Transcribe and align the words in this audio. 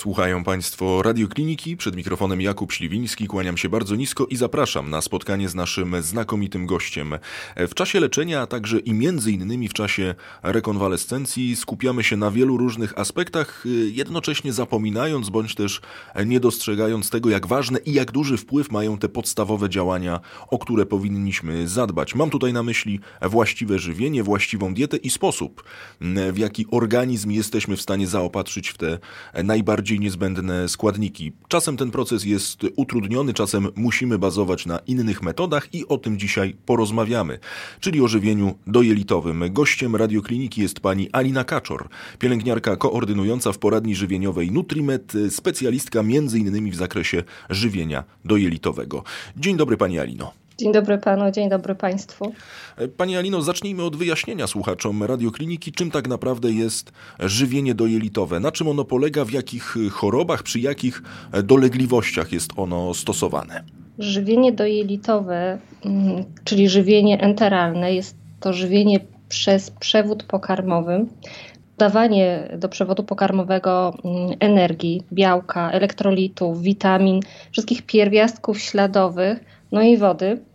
Słuchają 0.00 0.44
Państwo 0.44 1.02
Radiokliniki, 1.02 1.76
przed 1.76 1.96
mikrofonem 1.96 2.40
Jakub 2.40 2.72
Śliwiński, 2.72 3.26
kłaniam 3.26 3.56
się 3.56 3.68
bardzo 3.68 3.96
nisko 3.96 4.26
i 4.26 4.36
zapraszam 4.36 4.90
na 4.90 5.00
spotkanie 5.00 5.48
z 5.48 5.54
naszym 5.54 6.02
znakomitym 6.02 6.66
gościem. 6.66 7.14
W 7.56 7.74
czasie 7.74 8.00
leczenia, 8.00 8.40
a 8.40 8.46
także 8.46 8.78
i 8.78 8.94
między 8.94 9.32
innymi 9.32 9.68
w 9.68 9.72
czasie 9.72 10.14
rekonwalescencji 10.42 11.56
skupiamy 11.56 12.04
się 12.04 12.16
na 12.16 12.30
wielu 12.30 12.56
różnych 12.56 12.98
aspektach, 12.98 13.64
jednocześnie 13.92 14.52
zapominając 14.52 15.30
bądź 15.30 15.54
też 15.54 15.80
nie 16.26 16.40
dostrzegając 16.40 17.10
tego, 17.10 17.30
jak 17.30 17.46
ważne 17.46 17.78
i 17.78 17.92
jak 17.92 18.12
duży 18.12 18.36
wpływ 18.36 18.70
mają 18.70 18.98
te 18.98 19.08
podstawowe 19.08 19.68
działania, 19.68 20.20
o 20.48 20.58
które 20.58 20.86
powinniśmy 20.86 21.68
zadbać. 21.68 22.14
Mam 22.14 22.30
tutaj 22.30 22.52
na 22.52 22.62
myśli 22.62 23.00
właściwe 23.22 23.78
żywienie, 23.78 24.22
właściwą 24.22 24.74
dietę 24.74 24.96
i 24.96 25.10
sposób, 25.10 25.64
w 26.32 26.38
jaki 26.38 26.66
organizm 26.70 27.30
jesteśmy 27.30 27.76
w 27.76 27.82
stanie 27.82 28.06
zaopatrzyć 28.06 28.68
w 28.68 28.78
te 28.78 28.98
najbardziej 29.44 29.89
najbardziej 29.90 30.00
niezbędne 30.00 30.68
składniki. 30.68 31.32
Czasem 31.48 31.76
ten 31.76 31.90
proces 31.90 32.24
jest 32.24 32.60
utrudniony, 32.76 33.34
czasem 33.34 33.68
musimy 33.76 34.18
bazować 34.18 34.66
na 34.66 34.78
innych 34.78 35.22
metodach 35.22 35.74
i 35.74 35.88
o 35.88 35.98
tym 35.98 36.18
dzisiaj 36.18 36.56
porozmawiamy, 36.66 37.38
czyli 37.80 38.00
o 38.00 38.08
żywieniu 38.08 38.54
dojelitowym. 38.66 39.44
Gościem 39.52 39.96
radiokliniki 39.96 40.62
jest 40.62 40.80
pani 40.80 41.08
Alina 41.12 41.44
Kaczor, 41.44 41.88
pielęgniarka 42.18 42.76
koordynująca 42.76 43.52
w 43.52 43.58
poradni 43.58 43.94
żywieniowej 43.94 44.50
Nutrimed, 44.52 45.12
specjalistka 45.30 46.00
m.in. 46.00 46.70
w 46.70 46.76
zakresie 46.76 47.22
żywienia 47.50 48.04
dojelitowego. 48.24 49.02
Dzień 49.36 49.56
dobry 49.56 49.76
pani 49.76 49.98
Alino. 49.98 50.39
Dzień 50.60 50.72
dobry 50.72 50.98
panu, 50.98 51.30
dzień 51.30 51.48
dobry 51.48 51.74
państwu. 51.74 52.32
Pani 52.96 53.16
Alino, 53.16 53.42
zacznijmy 53.42 53.82
od 53.82 53.96
wyjaśnienia 53.96 54.46
słuchaczom 54.46 55.02
radiokliniki, 55.02 55.72
czym 55.72 55.90
tak 55.90 56.08
naprawdę 56.08 56.52
jest 56.52 56.92
żywienie 57.18 57.74
dojelitowe, 57.74 58.40
na 58.40 58.52
czym 58.52 58.68
ono 58.68 58.84
polega, 58.84 59.24
w 59.24 59.30
jakich 59.30 59.74
chorobach, 59.90 60.42
przy 60.42 60.60
jakich 60.60 61.02
dolegliwościach 61.42 62.32
jest 62.32 62.52
ono 62.56 62.94
stosowane. 62.94 63.64
Żywienie 63.98 64.52
dojelitowe, 64.52 65.58
mm, 65.84 66.24
czyli 66.44 66.68
żywienie 66.68 67.20
enteralne, 67.20 67.94
jest 67.94 68.16
to 68.40 68.52
żywienie 68.52 69.00
przez 69.28 69.70
przewód 69.70 70.22
pokarmowy, 70.22 71.06
dawanie 71.78 72.48
do 72.58 72.68
przewodu 72.68 73.02
pokarmowego 73.02 73.94
mm, 74.04 74.36
energii, 74.40 75.02
białka, 75.12 75.70
elektrolitów, 75.70 76.62
witamin, 76.62 77.20
wszystkich 77.52 77.82
pierwiastków 77.82 78.60
śladowych, 78.60 79.44
no 79.72 79.82
i 79.82 79.96
wody 79.96 80.49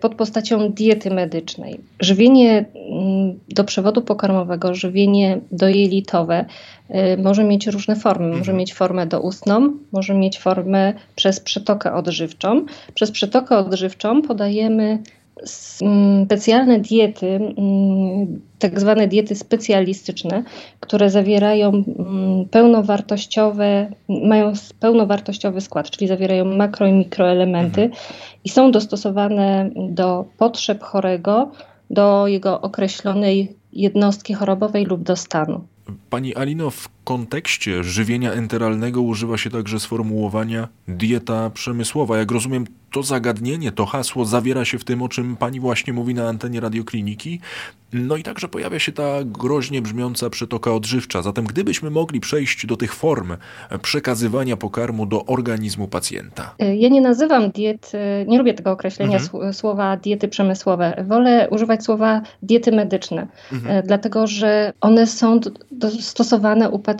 pod 0.00 0.14
postacią 0.14 0.72
diety 0.72 1.10
medycznej. 1.10 1.80
Żywienie 2.00 2.64
mm, 2.74 3.38
do 3.48 3.64
przewodu 3.64 4.02
pokarmowego, 4.02 4.74
żywienie 4.74 5.40
dojelitowe 5.52 6.44
y, 6.90 7.22
może 7.22 7.44
mieć 7.44 7.66
różne 7.66 7.96
formy. 7.96 8.28
Może 8.28 8.38
mhm. 8.38 8.58
mieć 8.58 8.74
formę 8.74 9.06
doustną, 9.06 9.72
może 9.92 10.14
mieć 10.14 10.38
formę 10.38 10.92
przez 11.16 11.40
przetokę 11.40 11.92
odżywczą. 11.92 12.66
Przez 12.94 13.10
przetokę 13.10 13.56
odżywczą 13.56 14.22
podajemy 14.22 14.98
specjalne 15.44 16.80
diety, 16.80 17.26
mm, 17.26 18.40
tak 18.58 18.80
zwane 18.80 19.08
diety 19.08 19.34
specjalistyczne, 19.34 20.44
które 20.80 21.10
zawierają 21.10 21.68
mm, 21.68 22.48
pełnowartościowe, 22.50 23.92
mają 24.08 24.52
pełnowartościowy 24.80 25.60
skład, 25.60 25.90
czyli 25.90 26.08
zawierają 26.08 26.44
makro 26.44 26.86
i 26.86 26.92
mikroelementy 26.92 27.82
mhm. 27.82 28.02
i 28.44 28.48
są 28.48 28.70
dostosowane 28.70 29.70
do 29.76 30.24
potrzeb 30.38 30.82
chorego, 30.82 31.52
do 31.90 32.26
jego 32.26 32.60
określonej 32.60 33.56
jednostki 33.72 34.34
chorobowej 34.34 34.84
lub 34.84 35.02
do 35.02 35.16
stanu. 35.16 35.64
Pani 36.10 36.34
Alino, 36.34 36.70
w 36.70 36.88
kontekście 37.04 37.84
żywienia 37.84 38.32
enteralnego 38.32 39.02
używa 39.02 39.38
się 39.38 39.50
także 39.50 39.80
sformułowania 39.80 40.68
dieta 40.88 41.50
przemysłowa. 41.50 42.18
Jak 42.18 42.30
rozumiem, 42.30 42.66
to 42.92 43.02
zagadnienie, 43.02 43.72
to 43.72 43.86
hasło 43.86 44.24
zawiera 44.24 44.64
się 44.64 44.78
w 44.78 44.84
tym, 44.84 45.02
o 45.02 45.08
czym 45.08 45.36
pani 45.36 45.60
właśnie 45.60 45.92
mówi 45.92 46.14
na 46.14 46.28
antenie 46.28 46.60
radiokliniki. 46.60 47.40
No 47.92 48.16
i 48.16 48.22
także 48.22 48.48
pojawia 48.48 48.78
się 48.78 48.92
ta 48.92 49.04
groźnie 49.24 49.82
brzmiąca 49.82 50.30
przetoka 50.30 50.72
odżywcza. 50.72 51.22
Zatem 51.22 51.44
gdybyśmy 51.44 51.90
mogli 51.90 52.20
przejść 52.20 52.66
do 52.66 52.76
tych 52.76 52.94
form 52.94 53.36
przekazywania 53.82 54.56
pokarmu 54.56 55.06
do 55.06 55.26
organizmu 55.26 55.88
pacjenta. 55.88 56.54
Ja 56.58 56.88
nie 56.88 57.00
nazywam 57.00 57.50
diet, 57.50 57.92
nie 58.26 58.38
lubię 58.38 58.54
tego 58.54 58.70
określenia 58.70 59.18
mhm. 59.18 59.54
słowa 59.54 59.96
diety 59.96 60.28
przemysłowe. 60.28 61.04
Wolę 61.08 61.48
używać 61.50 61.84
słowa 61.84 62.22
diety 62.42 62.72
medyczne, 62.72 63.26
mhm. 63.52 63.76
E, 63.76 63.82
dlatego 63.82 64.26
że 64.26 64.72
one 64.80 65.06
są 65.06 65.40
stosowane 66.00 66.70
u 66.70 66.78
pacjentów 66.78 66.91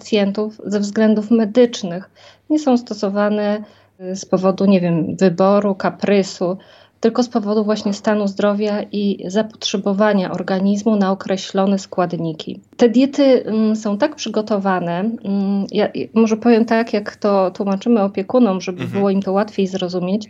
ze 0.64 0.80
względów 0.80 1.30
medycznych. 1.30 2.10
Nie 2.50 2.58
są 2.58 2.76
stosowane 2.76 3.64
y, 4.00 4.16
z 4.16 4.24
powodu, 4.24 4.64
nie 4.64 4.80
wiem, 4.80 5.16
wyboru, 5.16 5.74
kaprysu, 5.74 6.56
tylko 7.02 7.22
z 7.22 7.28
powodu 7.28 7.64
właśnie 7.64 7.92
stanu 7.92 8.28
zdrowia 8.28 8.82
i 8.82 9.24
zapotrzebowania 9.26 10.32
organizmu 10.32 10.96
na 10.96 11.10
określone 11.10 11.78
składniki. 11.78 12.60
Te 12.76 12.88
diety 12.88 13.44
mm, 13.44 13.76
są 13.76 13.98
tak 13.98 14.16
przygotowane, 14.16 14.98
mm, 15.00 15.66
ja 15.72 15.88
może 16.14 16.36
powiem 16.36 16.64
tak, 16.64 16.92
jak 16.92 17.16
to 17.16 17.50
tłumaczymy 17.50 18.02
opiekunom, 18.02 18.60
żeby 18.60 18.82
mhm. 18.82 18.98
było 18.98 19.10
im 19.10 19.22
to 19.22 19.32
łatwiej 19.32 19.66
zrozumieć, 19.66 20.28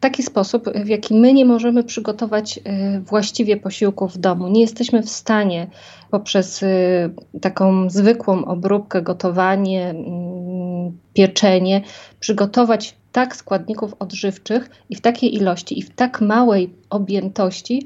taki 0.00 0.22
sposób, 0.22 0.70
w 0.84 0.88
jaki 0.88 1.14
my 1.14 1.32
nie 1.32 1.44
możemy 1.44 1.84
przygotować 1.84 2.58
y, 2.58 3.00
właściwie 3.00 3.56
posiłków 3.56 4.14
w 4.14 4.18
domu. 4.18 4.48
Nie 4.48 4.60
jesteśmy 4.60 5.02
w 5.02 5.10
stanie 5.10 5.66
poprzez 6.10 6.62
y, 6.62 7.10
taką 7.40 7.90
zwykłą 7.90 8.44
obróbkę, 8.44 9.02
gotowanie, 9.02 9.90
mm, 9.90 10.98
pieczenie 11.14 11.82
przygotować 12.20 12.94
tak 13.12 13.36
składników 13.36 13.94
odżywczych 13.98 14.70
i 14.90 14.96
w 14.96 15.00
takiej 15.00 15.34
ilości 15.34 15.78
i 15.78 15.82
w 15.82 15.94
tak 15.94 16.20
małej 16.20 16.74
objętości, 16.90 17.84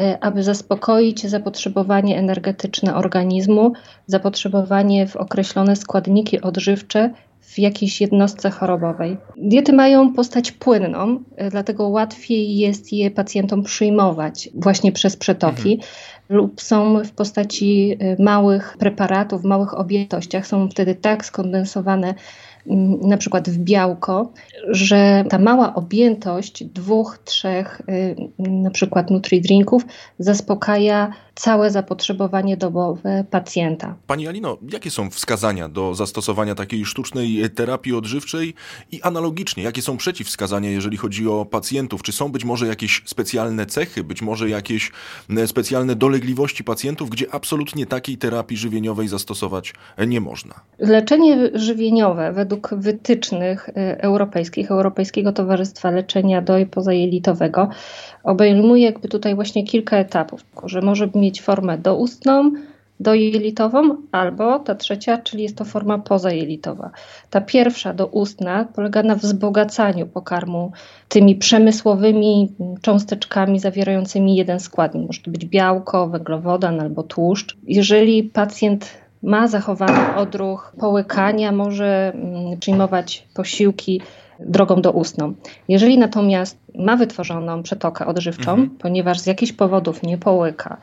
y, 0.00 0.20
aby 0.20 0.42
zaspokoić 0.42 1.26
zapotrzebowanie 1.26 2.18
energetyczne 2.18 2.94
organizmu, 2.94 3.72
zapotrzebowanie 4.06 5.06
w 5.06 5.16
określone 5.16 5.76
składniki 5.76 6.40
odżywcze 6.40 7.10
w 7.54 7.58
jakiejś 7.58 8.00
jednostce 8.00 8.50
chorobowej. 8.50 9.16
Diety 9.36 9.72
mają 9.72 10.12
postać 10.12 10.52
płynną, 10.52 11.22
e, 11.36 11.50
dlatego 11.50 11.88
łatwiej 11.88 12.56
jest 12.56 12.92
je 12.92 13.10
pacjentom 13.10 13.62
przyjmować 13.62 14.48
właśnie 14.54 14.92
przez 14.92 15.16
przetoki. 15.16 15.72
Mhm 15.72 15.88
lub 16.28 16.60
są 16.60 17.04
w 17.04 17.10
postaci 17.12 17.96
e, 17.98 18.22
małych 18.22 18.76
preparatów, 18.78 19.44
małych 19.44 19.78
objętościach, 19.78 20.46
są 20.46 20.68
wtedy 20.68 20.94
tak 20.94 21.24
skondensowane 21.24 22.14
na 23.02 23.16
przykład 23.16 23.50
w 23.50 23.58
białko, 23.58 24.32
że 24.68 25.24
ta 25.28 25.38
mała 25.38 25.74
objętość 25.74 26.64
dwóch, 26.64 27.18
trzech 27.24 27.82
y, 27.88 28.16
na 28.38 28.70
przykład 28.70 29.10
nutridrinków 29.10 29.86
zaspokaja 30.18 31.12
całe 31.34 31.70
zapotrzebowanie 31.70 32.56
dobowe 32.56 33.24
pacjenta. 33.30 33.94
Pani 34.06 34.28
Alino, 34.28 34.58
jakie 34.72 34.90
są 34.90 35.10
wskazania 35.10 35.68
do 35.68 35.94
zastosowania 35.94 36.54
takiej 36.54 36.84
sztucznej 36.84 37.50
terapii 37.54 37.94
odżywczej 37.94 38.54
i 38.92 39.02
analogicznie, 39.02 39.62
jakie 39.62 39.82
są 39.82 39.96
przeciwwskazania, 39.96 40.70
jeżeli 40.70 40.96
chodzi 40.96 41.28
o 41.28 41.44
pacjentów? 41.44 42.02
Czy 42.02 42.12
są 42.12 42.32
być 42.32 42.44
może 42.44 42.66
jakieś 42.66 43.02
specjalne 43.06 43.66
cechy, 43.66 44.04
być 44.04 44.22
może 44.22 44.48
jakieś 44.48 44.92
specjalne 45.46 45.96
dolegliwości 45.96 46.64
pacjentów, 46.64 47.10
gdzie 47.10 47.34
absolutnie 47.34 47.86
takiej 47.86 48.18
terapii 48.18 48.56
żywieniowej 48.56 49.08
zastosować 49.08 49.74
nie 50.06 50.20
można? 50.20 50.54
Leczenie 50.78 51.50
żywieniowe 51.54 52.32
według 52.32 52.74
wytycznych 52.76 53.68
y, 53.68 53.72
europejskich, 53.98 54.70
Europejskiego 54.70 55.32
Towarzystwa 55.32 55.90
Leczenia 55.90 56.42
do 56.42 56.58
i 56.58 56.66
pozajelitowego 56.66 57.68
obejmuje 58.24 58.84
jakby 58.84 59.08
tutaj 59.08 59.34
właśnie 59.34 59.64
kilka 59.64 59.96
etapów, 59.96 60.44
że 60.64 60.82
może 60.82 61.08
mieć 61.22 61.42
formę 61.42 61.78
doustną, 61.78 62.52
dojelitową, 63.00 63.96
albo 64.12 64.58
ta 64.58 64.74
trzecia, 64.74 65.18
czyli 65.18 65.42
jest 65.42 65.56
to 65.56 65.64
forma 65.64 65.98
pozajelitowa. 65.98 66.90
Ta 67.30 67.40
pierwsza, 67.40 67.94
doustna, 67.94 68.64
polega 68.64 69.02
na 69.02 69.16
wzbogacaniu 69.16 70.06
pokarmu 70.06 70.72
tymi 71.08 71.36
przemysłowymi 71.36 72.52
cząsteczkami 72.82 73.60
zawierającymi 73.60 74.36
jeden 74.36 74.60
składnik. 74.60 75.06
Może 75.06 75.22
to 75.22 75.30
być 75.30 75.46
białko, 75.46 76.08
węglowodan 76.08 76.80
albo 76.80 77.02
tłuszcz. 77.02 77.56
Jeżeli 77.66 78.24
pacjent 78.24 78.90
ma 79.22 79.48
zachowany 79.48 80.16
odruch 80.16 80.72
połykania, 80.80 81.52
może 81.52 82.12
mm, 82.14 82.58
przyjmować 82.58 83.28
posiłki 83.34 84.00
drogą 84.46 84.82
doustną. 84.82 85.34
Jeżeli 85.68 85.98
natomiast 85.98 86.58
ma 86.74 86.96
wytworzoną 86.96 87.62
przetokę 87.62 88.06
odżywczą, 88.06 88.50
mhm. 88.50 88.70
ponieważ 88.70 89.18
z 89.20 89.26
jakichś 89.26 89.52
powodów 89.52 90.02
nie 90.02 90.18
połyka, 90.18 90.76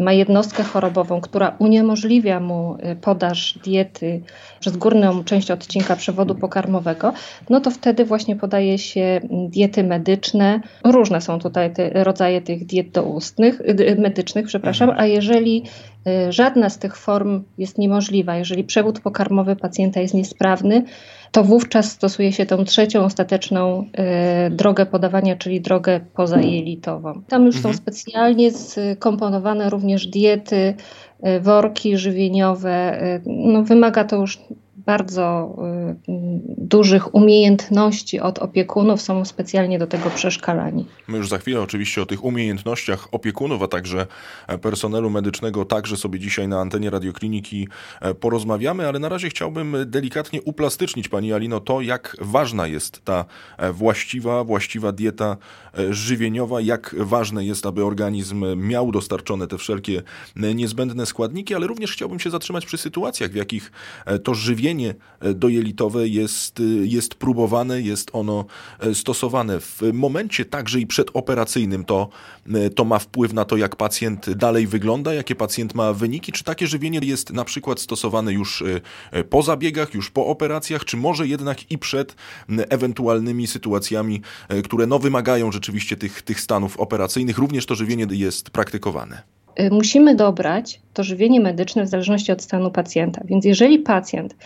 ma 0.00 0.12
jednostkę 0.12 0.62
chorobową, 0.62 1.20
która 1.20 1.56
uniemożliwia 1.58 2.40
mu 2.40 2.74
y, 2.74 2.96
podaż 2.96 3.58
diety 3.64 4.20
przez 4.60 4.76
górną 4.76 5.24
część 5.24 5.50
odcinka 5.50 5.96
przewodu 5.96 6.34
pokarmowego, 6.34 7.12
no 7.50 7.60
to 7.60 7.70
wtedy 7.70 8.04
właśnie 8.04 8.36
podaje 8.36 8.78
się 8.78 9.20
diety 9.30 9.84
medyczne. 9.84 10.60
Różne 10.84 11.20
są 11.20 11.38
tutaj 11.38 11.72
te 11.72 12.04
rodzaje 12.04 12.40
tych 12.42 12.66
diet 12.66 12.90
doustnych, 12.90 13.60
y, 13.60 13.96
medycznych, 13.98 14.46
przepraszam, 14.46 14.88
mhm. 14.88 15.04
a 15.04 15.06
jeżeli 15.06 15.62
y, 16.06 16.32
żadna 16.32 16.70
z 16.70 16.78
tych 16.78 16.96
form 16.96 17.42
jest 17.58 17.78
niemożliwa, 17.78 18.36
jeżeli 18.36 18.64
przewód 18.64 19.00
pokarmowy 19.00 19.56
pacjenta 19.56 20.00
jest 20.00 20.14
niesprawny, 20.14 20.84
to 21.32 21.44
wówczas 21.44 21.92
stosuje 21.92 22.32
się 22.32 22.46
tą 22.46 22.64
trzecią, 22.64 23.04
ostateczną 23.04 23.84
y, 24.46 24.50
drogę 24.50 24.86
podawania, 24.86 25.36
czyli 25.36 25.60
drogę 25.60 26.00
pozajelitową. 26.14 27.22
Tam 27.28 27.46
już 27.46 27.56
mhm. 27.56 27.74
są 27.74 27.82
specjalnie 27.82 28.50
skomponowane 28.52 29.70
również 29.70 30.06
diety, 30.06 30.74
y, 31.26 31.40
worki 31.40 31.96
żywieniowe. 31.96 33.02
Y, 33.02 33.22
no, 33.26 33.62
wymaga 33.62 34.04
to 34.04 34.16
już 34.16 34.38
bardzo 34.86 35.56
y, 35.58 35.96
dużych 36.58 37.14
umiejętności 37.14 38.20
od 38.20 38.38
opiekunów, 38.38 39.02
są 39.02 39.24
specjalnie 39.24 39.78
do 39.78 39.86
tego 39.86 40.10
przeszkalani. 40.10 40.86
My 41.08 41.18
już 41.18 41.28
za 41.28 41.38
chwilę 41.38 41.60
oczywiście 41.60 42.02
o 42.02 42.06
tych 42.06 42.24
umiejętnościach 42.24 43.08
opiekunów, 43.12 43.62
a 43.62 43.68
także 43.68 44.06
personelu 44.62 45.10
medycznego 45.10 45.64
także 45.64 45.96
sobie 45.96 46.18
dzisiaj 46.18 46.48
na 46.48 46.60
antenie 46.60 46.90
radiokliniki 46.90 47.68
e, 48.00 48.14
porozmawiamy, 48.14 48.88
ale 48.88 48.98
na 48.98 49.08
razie 49.08 49.28
chciałbym 49.28 49.76
delikatnie 49.86 50.42
uplastycznić 50.42 51.08
Pani 51.08 51.32
Alino 51.32 51.60
to, 51.60 51.80
jak 51.80 52.16
ważna 52.20 52.66
jest 52.66 53.04
ta 53.04 53.24
e, 53.58 53.72
właściwa, 53.72 54.44
właściwa 54.44 54.92
dieta 54.92 55.36
e, 55.78 55.94
żywieniowa, 55.94 56.60
jak 56.60 56.94
ważne 56.98 57.44
jest, 57.44 57.66
aby 57.66 57.84
organizm 57.84 58.44
miał 58.56 58.92
dostarczone 58.92 59.46
te 59.46 59.58
wszelkie 59.58 60.02
niezbędne 60.36 61.06
składniki, 61.06 61.54
ale 61.54 61.66
również 61.66 61.92
chciałbym 61.92 62.20
się 62.20 62.30
zatrzymać 62.30 62.66
przy 62.66 62.78
sytuacjach, 62.78 63.30
w 63.30 63.34
jakich 63.34 63.72
to 64.24 64.34
żywienie 64.34 64.75
leczenie 64.76 64.94
e, 65.20 65.34
dojelitowe 65.34 66.08
jest, 66.08 66.60
e, 66.60 66.62
jest 66.86 67.14
próbowane, 67.14 67.82
jest 67.82 68.10
ono 68.12 68.44
e, 68.80 68.94
stosowane. 68.94 69.60
W 69.60 69.82
momencie 69.92 70.44
także 70.44 70.80
i 70.80 70.86
przedoperacyjnym 70.86 71.84
to, 71.84 72.08
to 72.74 72.84
ma 72.84 72.98
wpływ 72.98 73.32
na 73.32 73.44
to, 73.44 73.56
jak 73.56 73.76
pacjent 73.76 74.30
dalej 74.30 74.66
wygląda, 74.66 75.14
jakie 75.14 75.34
pacjent 75.34 75.74
ma 75.74 75.92
wyniki, 75.92 76.32
czy 76.32 76.44
takie 76.44 76.66
żywienie 76.66 77.00
jest 77.02 77.32
na 77.32 77.44
przykład 77.44 77.80
stosowane 77.80 78.32
już 78.32 78.64
po 79.30 79.42
zabiegach, 79.42 79.94
już 79.94 80.10
po 80.10 80.26
operacjach, 80.26 80.84
czy 80.84 80.96
może 80.96 81.26
jednak 81.26 81.70
i 81.70 81.78
przed 81.78 82.16
ewentualnymi 82.48 83.46
sytuacjami, 83.46 84.22
które 84.64 84.86
no, 84.86 84.98
wymagają 84.98 85.52
rzeczywiście 85.52 85.96
tych, 85.96 86.22
tych 86.22 86.40
stanów 86.40 86.80
operacyjnych, 86.80 87.38
również 87.38 87.66
to 87.66 87.74
żywienie 87.74 88.06
jest 88.10 88.50
praktykowane. 88.50 89.35
Y, 89.60 89.70
musimy 89.70 90.14
dobrać 90.14 90.80
to 90.94 91.04
żywienie 91.04 91.40
medyczne 91.40 91.84
w 91.84 91.88
zależności 91.88 92.32
od 92.32 92.42
stanu 92.42 92.70
pacjenta. 92.70 93.22
Więc 93.24 93.44
jeżeli 93.44 93.78
pacjent 93.78 94.36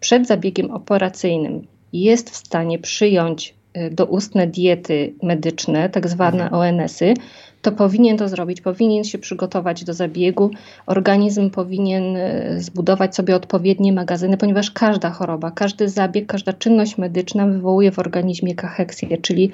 przed 0.00 0.26
zabiegiem 0.26 0.70
operacyjnym 0.70 1.66
jest 1.92 2.30
w 2.30 2.36
stanie 2.36 2.78
przyjąć 2.78 3.54
y, 3.76 3.90
doustne 3.90 4.46
diety 4.46 5.14
medyczne, 5.22 5.88
tak 5.88 6.08
zwane 6.08 6.44
mhm. 6.44 6.60
ONS-y, 6.60 7.14
to 7.62 7.72
powinien 7.72 8.16
to 8.16 8.28
zrobić, 8.28 8.60
powinien 8.60 9.04
się 9.04 9.18
przygotować 9.18 9.84
do 9.84 9.94
zabiegu. 9.94 10.50
Organizm 10.86 11.50
powinien 11.50 12.16
e, 12.16 12.60
zbudować 12.60 13.14
sobie 13.14 13.36
odpowiednie 13.36 13.92
magazyny, 13.92 14.36
ponieważ 14.36 14.70
każda 14.70 15.10
choroba, 15.10 15.50
każdy 15.50 15.88
zabieg, 15.88 16.26
każda 16.26 16.52
czynność 16.52 16.98
medyczna 16.98 17.46
wywołuje 17.46 17.92
w 17.92 17.98
organizmie 17.98 18.54
kacheksję, 18.54 19.18
czyli 19.18 19.50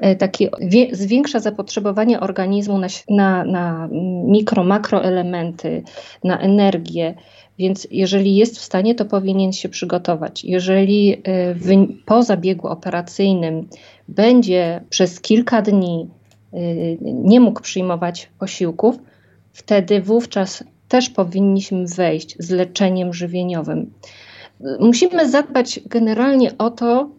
e, 0.00 0.16
takie 0.16 0.50
zwiększa 0.92 1.40
zapotrzebowanie 1.40 2.20
organizmu 2.20 2.78
na, 2.78 2.88
na, 3.08 3.44
na 3.44 3.88
mikro, 4.24 4.64
makroelementy, 4.64 5.82
na 6.24 6.38
energię. 6.38 7.14
Więc 7.58 7.88
jeżeli 7.90 8.36
jest 8.36 8.58
w 8.58 8.62
stanie, 8.62 8.94
to 8.94 9.04
powinien 9.04 9.52
się 9.52 9.68
przygotować. 9.68 10.44
Jeżeli 10.44 11.12
e, 11.12 11.54
po 12.06 12.22
zabiegu 12.22 12.68
operacyjnym 12.68 13.68
będzie 14.08 14.80
przez 14.90 15.20
kilka 15.20 15.62
dni 15.62 16.08
Y, 16.21 16.21
nie 17.02 17.40
mógł 17.40 17.60
przyjmować 17.60 18.30
posiłków, 18.38 18.98
wtedy 19.52 20.00
wówczas 20.00 20.64
też 20.88 21.10
powinniśmy 21.10 21.86
wejść 21.86 22.36
z 22.38 22.50
leczeniem 22.50 23.12
żywieniowym. 23.12 23.92
Musimy 24.80 25.28
zadbać 25.28 25.80
generalnie 25.86 26.58
o 26.58 26.70
to, 26.70 27.10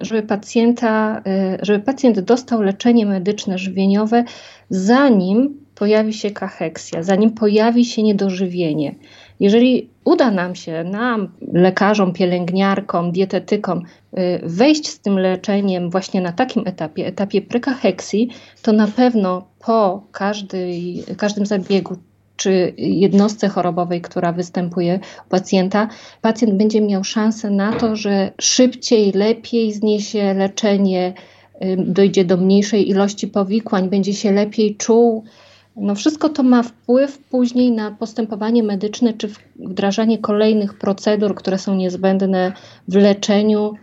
żeby, 0.00 0.22
pacjenta, 0.22 1.22
y, 1.26 1.64
żeby 1.64 1.84
pacjent 1.84 2.20
dostał 2.20 2.62
leczenie 2.62 3.06
medyczne 3.06 3.58
żywieniowe, 3.58 4.24
zanim 4.70 5.60
pojawi 5.74 6.12
się 6.12 6.30
kacheksja, 6.30 7.02
zanim 7.02 7.30
pojawi 7.30 7.84
się 7.84 8.02
niedożywienie. 8.02 8.94
Jeżeli 9.42 9.90
uda 10.04 10.30
nam 10.30 10.54
się, 10.54 10.84
nam, 10.84 11.28
lekarzom, 11.52 12.12
pielęgniarkom, 12.12 13.12
dietetykom, 13.12 13.82
y, 14.18 14.40
wejść 14.42 14.88
z 14.88 15.00
tym 15.00 15.18
leczeniem 15.18 15.90
właśnie 15.90 16.20
na 16.20 16.32
takim 16.32 16.66
etapie, 16.66 17.06
etapie 17.06 17.42
prekaheksji, 17.42 18.28
to 18.62 18.72
na 18.72 18.86
pewno 18.86 19.46
po 19.66 20.02
każdej, 20.12 21.04
każdym 21.16 21.46
zabiegu 21.46 21.96
czy 22.36 22.74
jednostce 22.78 23.48
chorobowej, 23.48 24.00
która 24.00 24.32
występuje 24.32 25.00
u 25.26 25.28
pacjenta, 25.28 25.88
pacjent 26.20 26.54
będzie 26.54 26.80
miał 26.80 27.04
szansę 27.04 27.50
na 27.50 27.72
to, 27.72 27.96
że 27.96 28.32
szybciej, 28.40 29.12
lepiej 29.12 29.72
zniesie 29.72 30.34
leczenie, 30.34 31.12
y, 31.64 31.76
dojdzie 31.78 32.24
do 32.24 32.36
mniejszej 32.36 32.88
ilości 32.88 33.28
powikłań, 33.28 33.88
będzie 33.88 34.14
się 34.14 34.32
lepiej 34.32 34.76
czuł, 34.76 35.24
no 35.76 35.94
wszystko 35.94 36.28
to 36.28 36.42
ma 36.42 36.62
wpływ 36.62 37.18
później 37.18 37.72
na 37.72 37.90
postępowanie 37.90 38.62
medyczne 38.62 39.12
czy 39.12 39.28
wdrażanie 39.56 40.18
kolejnych 40.18 40.74
procedur, 40.74 41.34
które 41.34 41.58
są 41.58 41.74
niezbędne 41.74 42.52
w 42.88 42.94
leczeniu 42.94 43.74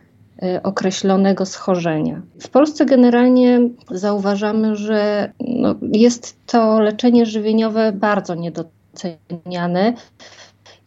y, 0.43 0.61
określonego 0.63 1.45
schorzenia. 1.45 2.21
W 2.41 2.49
Polsce 2.49 2.85
generalnie 2.85 3.59
zauważamy, 3.91 4.75
że 4.75 5.31
no 5.39 5.75
jest 5.81 6.37
to 6.45 6.79
leczenie 6.79 7.25
żywieniowe 7.25 7.91
bardzo 7.91 8.35
niedoceniane. 8.35 9.93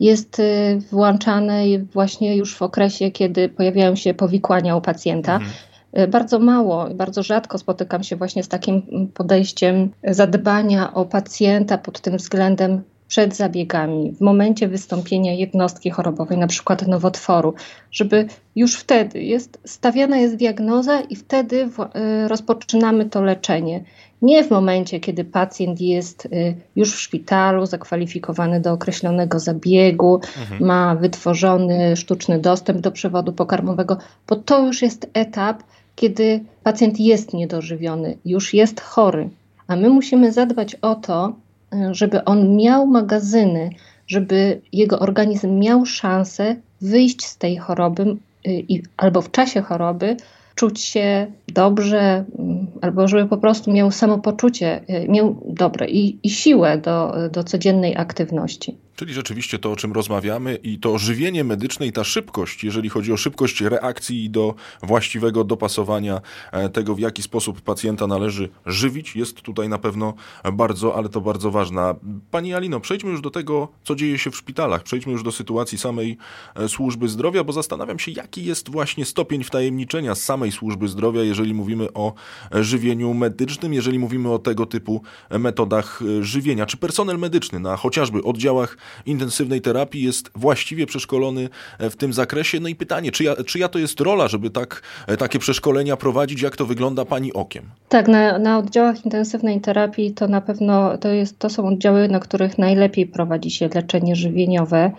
Jest 0.00 0.38
y, 0.38 0.78
włączane 0.90 1.62
właśnie 1.93 2.37
już 2.37 2.56
w 2.56 2.62
okresie, 2.62 3.10
kiedy 3.10 3.48
pojawiają 3.48 3.96
się 3.96 4.14
powikłania 4.14 4.76
u 4.76 4.81
pacjenta. 4.81 5.34
Mhm. 5.34 5.52
E, 5.93 6.09
bardzo 6.09 6.39
mało, 6.39 6.89
bardzo 6.94 7.23
rzadko 7.23 7.59
spotykam 7.59 8.03
się 8.03 8.17
właśnie 8.17 8.43
z 8.43 8.49
takim 8.49 9.09
podejściem 9.15 9.91
zadbania 10.05 10.94
o 10.94 11.05
pacjenta 11.05 11.79
pod 11.79 12.00
tym 12.00 12.17
względem 12.17 12.83
przed 13.12 13.37
zabiegami, 13.37 14.12
w 14.12 14.21
momencie 14.21 14.69
wystąpienia 14.69 15.33
jednostki 15.33 15.91
chorobowej, 15.91 16.39
na 16.39 16.47
przykład 16.47 16.87
nowotworu, 16.87 17.55
żeby 17.91 18.27
już 18.56 18.77
wtedy 18.77 19.23
jest, 19.23 19.59
stawiana 19.65 20.17
jest 20.17 20.37
diagnoza 20.37 21.00
i 21.00 21.17
wtedy 21.17 21.67
w, 21.67 21.81
y, 21.81 22.29
rozpoczynamy 22.29 23.11
to 23.11 23.23
leczenie. 23.23 23.85
Nie 24.23 24.44
w 24.44 24.51
momencie, 24.51 25.01
kiedy 25.01 25.25
pacjent 25.25 25.81
jest 25.81 26.27
y, 26.27 26.55
już 26.77 26.94
w 26.94 27.01
szpitalu, 27.01 27.67
zakwalifikowany 27.67 28.61
do 28.61 28.72
określonego 28.72 29.39
zabiegu, 29.39 30.15
mhm. 30.15 30.67
ma 30.67 30.94
wytworzony 30.94 31.96
sztuczny 31.96 32.39
dostęp 32.39 32.81
do 32.81 32.93
przewodu 32.93 33.32
pokarmowego, 33.32 33.96
bo 34.29 34.37
to 34.37 34.67
już 34.67 34.82
jest 34.82 35.11
etap, 35.15 35.63
kiedy 35.96 36.44
pacjent 36.63 37.01
jest 37.01 37.34
niedożywiony, 37.34 38.17
już 38.25 38.55
jest 38.55 38.81
chory, 38.81 39.31
a 39.67 39.77
my 39.77 39.91
musimy 39.91 40.32
zadbać 40.32 40.75
o 40.75 40.94
to, 40.94 41.32
e, 41.72 41.94
żeby 41.94 42.25
on 42.25 42.56
miał 42.56 42.87
magazyny, 42.87 43.70
żeby 44.06 44.61
jego 44.72 44.99
organizm 44.99 45.58
miał 45.58 45.87
szansę 45.87 46.56
wyjść 46.81 47.25
z 47.25 47.37
tej 47.37 47.56
choroby 47.56 48.03
y, 48.03 48.17
i, 48.46 48.82
albo 48.96 49.22
w 49.22 49.31
czasie 49.31 49.63
choroby 49.63 50.17
czuć 50.55 50.81
się 50.81 51.27
dobrze, 51.49 52.25
mm, 52.39 52.67
albo 52.81 53.08
żeby 53.08 53.29
po 53.29 53.37
prostu 53.37 53.72
miał 53.72 53.91
samopoczucie, 53.91 54.81
y, 54.91 55.08
miał 55.08 55.37
dobre 55.46 55.89
i, 55.89 56.19
i 56.22 56.31
siłę 56.31 56.79
do, 56.79 57.15
do 57.32 57.44
codziennej 57.44 57.96
aktywności. 57.96 58.77
Czyli 58.96 59.15
rzeczywiście 59.15 59.58
to, 59.58 59.72
o 59.72 59.77
czym 59.77 59.93
rozmawiamy 59.93 60.55
i 60.55 60.79
to 60.79 60.99
żywienie 60.99 61.44
medyczne 61.44 61.87
i 61.87 61.93
ta 61.93 62.05
szybkość, 62.05 62.65
jeżeli 62.65 62.89
chodzi 62.89 63.13
o 63.13 63.17
szybkość 63.17 63.61
reakcji 63.61 64.25
i 64.25 64.31
do 64.31 64.55
właściwego 64.82 65.44
dopasowania 65.44 66.20
e, 66.53 66.69
tego, 66.69 66.94
w 66.94 66.99
jaki 66.99 67.22
sposób 67.22 67.61
pacjenta 67.61 68.06
należy 68.06 68.49
żywić, 68.67 69.17
jest 69.17 69.43
tutaj 69.43 69.69
na 69.69 69.79
pewno 69.79 70.15
bardzo, 70.53 70.96
ale 70.96 71.08
to 71.08 71.20
bardzo 71.20 71.51
ważna. 71.51 71.94
Pani 72.31 72.55
Alino, 72.55 72.81
przejdźmy 72.81 73.11
już 73.11 73.20
do 73.20 73.31
tego, 73.31 73.69
co 73.84 73.94
dzieje 73.94 74.19
się 74.19 74.31
w 74.31 74.37
szpitalach. 74.37 74.82
Przejdźmy 74.82 75.13
już 75.13 75.22
do 75.22 75.32
sytuacji 75.32 75.79
samej 75.79 76.19
e, 76.55 76.69
służby 76.69 77.08
zdrowia, 77.08 77.44
bo 77.44 77.53
zastanawiam 77.53 77.99
się, 77.99 78.13
jaki 78.13 78.44
jest 78.44 78.70
właśnie 78.70 79.05
stopień 79.05 79.44
wtajemniczenia 79.44 80.15
samej 80.15 80.53
służby 80.53 80.89
zdrowia, 80.89 81.22
jeżeli 81.22 81.55
mówimy 81.55 81.93
o 81.94 82.15
e, 82.55 82.65
żywieniu 82.65 83.15
medycznym, 83.15 83.75
jeżeli 83.75 83.99
mówimy 83.99 84.32
o 84.32 84.39
tego 84.39 84.67
typu 84.67 85.03
metodach 85.31 86.01
żywienia. 86.20 86.67
Czy 86.67 86.77
personel 86.77 87.19
medyczny 87.19 87.61
na 87.61 87.77
chociażby 87.77 88.22
oddziałach 88.22 88.77
intensywnej 89.06 89.60
terapii 89.60 90.03
jest 90.03 90.31
właściwie 90.34 90.86
przeszkolony 90.86 91.48
w 91.81 91.96
tym 91.96 92.12
zakresie. 92.12 92.60
No 92.60 92.69
i 92.69 92.74
pytanie, 92.74 93.12
czyja, 93.12 93.36
czyja 93.46 93.69
to 93.69 93.79
jest 93.79 94.01
rola, 94.01 94.29
żeby 94.29 94.51
tak, 94.51 94.82
takie 95.19 95.39
przeszkolenia 95.39 95.96
prowadzić, 95.96 96.43
jak 96.43 96.56
to 96.56 96.67
wygląda 96.67 97.05
Pani 97.05 97.32
okiem? 97.32 97.65
Tak, 97.89 98.08
na, 98.08 98.39
na 98.39 98.58
oddziałach 98.58 99.05
intensywnej 99.05 99.60
terapii 99.60 100.12
to 100.12 100.29
na 100.29 100.41
pewno 100.41 100.98
to, 100.98 101.08
jest, 101.08 101.39
to 101.39 101.51
są 101.51 101.69
oddziały, 101.69 102.08
na 102.08 102.20
których 102.20 102.58
najlepiej 102.58 103.06
prowadzi 103.06 103.51
się 103.51 103.69
leczenie 103.74 104.17
żywieniowe. 104.17 104.93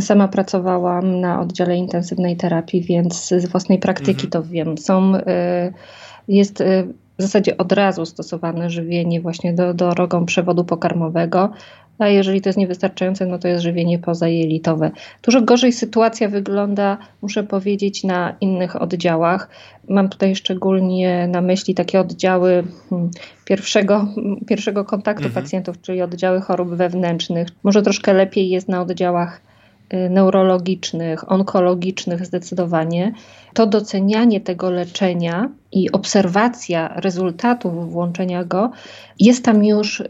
Sama 0.00 0.28
pracowałam 0.28 1.20
na 1.20 1.40
oddziale 1.40 1.76
intensywnej 1.76 2.36
terapii, 2.36 2.82
więc 2.82 3.28
z 3.28 3.46
własnej 3.46 3.78
praktyki 3.78 4.26
mhm. 4.26 4.30
to 4.30 4.42
wiem. 4.42 4.78
Są, 4.78 5.14
y, 5.14 5.22
jest 6.28 6.62
w 7.20 7.22
zasadzie 7.22 7.56
od 7.56 7.72
razu 7.72 8.06
stosowane 8.06 8.70
żywienie 8.70 9.20
właśnie 9.20 9.52
do, 9.52 9.74
drogą 9.74 10.26
przewodu 10.26 10.64
pokarmowego, 10.64 11.50
a 12.04 12.08
jeżeli 12.08 12.40
to 12.40 12.48
jest 12.48 12.58
niewystarczające, 12.58 13.26
no 13.26 13.38
to 13.38 13.48
jest 13.48 13.62
żywienie 13.62 13.98
pozajelitowe. 13.98 14.90
Dużo 15.22 15.42
gorzej 15.42 15.72
sytuacja 15.72 16.28
wygląda, 16.28 16.98
muszę 17.22 17.42
powiedzieć, 17.42 18.04
na 18.04 18.36
innych 18.40 18.82
oddziałach. 18.82 19.48
Mam 19.88 20.08
tutaj 20.08 20.36
szczególnie 20.36 21.28
na 21.28 21.40
myśli 21.40 21.74
takie 21.74 22.00
oddziały 22.00 22.64
hmm, 22.90 23.10
pierwszego, 23.44 24.06
pierwszego 24.46 24.84
kontaktu 24.84 25.26
mhm. 25.26 25.44
pacjentów, 25.44 25.80
czyli 25.80 26.02
oddziały 26.02 26.40
chorób 26.40 26.74
wewnętrznych. 26.74 27.48
Może 27.62 27.82
troszkę 27.82 28.12
lepiej 28.12 28.50
jest 28.50 28.68
na 28.68 28.80
oddziałach 28.80 29.40
Y, 29.94 30.10
neurologicznych, 30.10 31.32
onkologicznych 31.32 32.26
zdecydowanie, 32.26 33.12
to 33.54 33.66
docenianie 33.66 34.40
tego 34.40 34.70
leczenia 34.70 35.50
i 35.72 35.92
obserwacja 35.92 36.88
rezultatów 36.96 37.92
włączenia 37.92 38.44
go 38.44 38.70
jest 39.18 39.44
tam 39.44 39.64
już 39.64 40.00
y, 40.00 40.06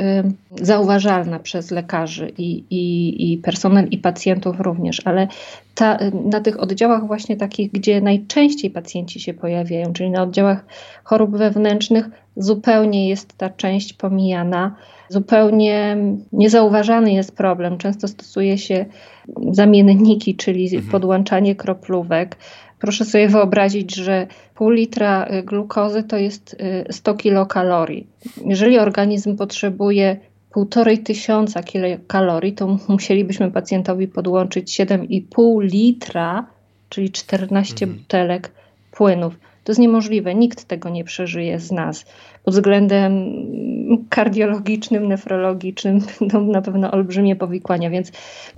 zauważalna 0.60 1.38
przez 1.38 1.70
lekarzy 1.70 2.32
i, 2.38 2.64
i, 2.70 3.32
i 3.32 3.38
personel, 3.38 3.88
i 3.88 3.98
pacjentów 3.98 4.60
również, 4.60 5.02
ale 5.04 5.28
ta, 5.74 5.98
na 6.24 6.40
tych 6.40 6.60
oddziałach 6.60 7.06
właśnie 7.06 7.36
takich, 7.36 7.72
gdzie 7.72 8.00
najczęściej 8.00 8.70
pacjenci 8.70 9.20
się 9.20 9.34
pojawiają, 9.34 9.92
czyli 9.92 10.10
na 10.10 10.22
oddziałach 10.22 10.64
chorób 11.04 11.36
wewnętrznych, 11.36 12.10
zupełnie 12.36 13.08
jest 13.08 13.36
ta 13.36 13.50
część 13.50 13.92
pomijana 13.92 14.76
zupełnie 15.10 15.96
niezauważany 16.32 17.12
jest 17.12 17.36
problem. 17.36 17.78
Często 17.78 18.08
stosuje 18.08 18.58
się 18.58 18.86
zamienniki, 19.50 20.36
czyli 20.36 20.64
mhm. 20.64 20.90
podłączanie 20.90 21.56
kroplówek. 21.56 22.36
Proszę 22.80 23.04
sobie 23.04 23.28
wyobrazić, 23.28 23.94
że 23.94 24.26
pół 24.54 24.70
litra 24.70 25.26
y, 25.26 25.42
glukozy 25.42 26.02
to 26.02 26.16
jest 26.16 26.56
100 26.90 27.12
y, 27.12 27.16
kilokalorii. 27.16 28.06
Jeżeli 28.46 28.78
organizm 28.78 29.36
potrzebuje 29.36 30.16
półtorej 30.50 30.98
tysiąca 30.98 31.62
kilokalorii, 31.62 32.52
to 32.52 32.78
musielibyśmy 32.88 33.50
pacjentowi 33.50 34.08
podłączyć 34.08 34.80
7,5 34.80 35.62
litra, 35.62 36.46
czyli 36.88 37.10
14 37.10 37.84
mhm. 37.84 37.98
butelek 37.98 38.50
płynów. 38.92 39.34
To 39.64 39.72
jest 39.72 39.80
niemożliwe, 39.80 40.34
nikt 40.34 40.64
tego 40.64 40.88
nie 40.88 41.04
przeżyje 41.04 41.58
z 41.58 41.72
nas 41.72 42.04
pod 42.44 42.54
względem 42.54 43.32
kardiologicznym, 44.08 45.08
nefrologicznym, 45.08 46.00
no, 46.32 46.40
na 46.40 46.62
pewno 46.62 46.90
olbrzymie 46.90 47.36
powikłania, 47.36 47.90
więc 47.90 48.12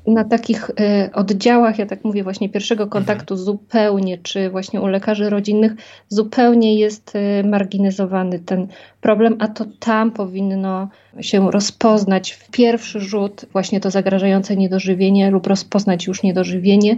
na 0.07 0.25
takich 0.25 0.71
y, 0.71 0.75
oddziałach, 1.13 1.79
ja 1.79 1.87
tak 1.87 2.05
mówię, 2.05 2.23
właśnie 2.23 2.49
pierwszego 2.49 2.85
mhm. 2.85 3.05
kontaktu 3.05 3.35
mhm. 3.35 3.45
zupełnie, 3.45 4.19
czy 4.19 4.51
właśnie 4.51 4.81
u 4.81 4.87
lekarzy 4.87 5.31
rodzinnych, 5.31 5.73
zupełnie 6.09 6.75
jest 6.75 7.13
y, 7.17 7.45
marginalizowany 7.49 8.39
ten 8.39 8.69
problem, 9.01 9.37
a 9.39 9.49
to 9.49 9.65
tam 9.79 10.11
powinno 10.11 10.89
się 11.21 11.51
rozpoznać 11.51 12.33
w 12.33 12.51
pierwszy 12.51 13.01
rzut 13.01 13.45
właśnie 13.53 13.81
to 13.81 13.91
zagrażające 13.91 14.57
niedożywienie 14.57 15.31
lub 15.31 15.47
rozpoznać 15.47 16.07
już 16.07 16.23
niedożywienie 16.23 16.97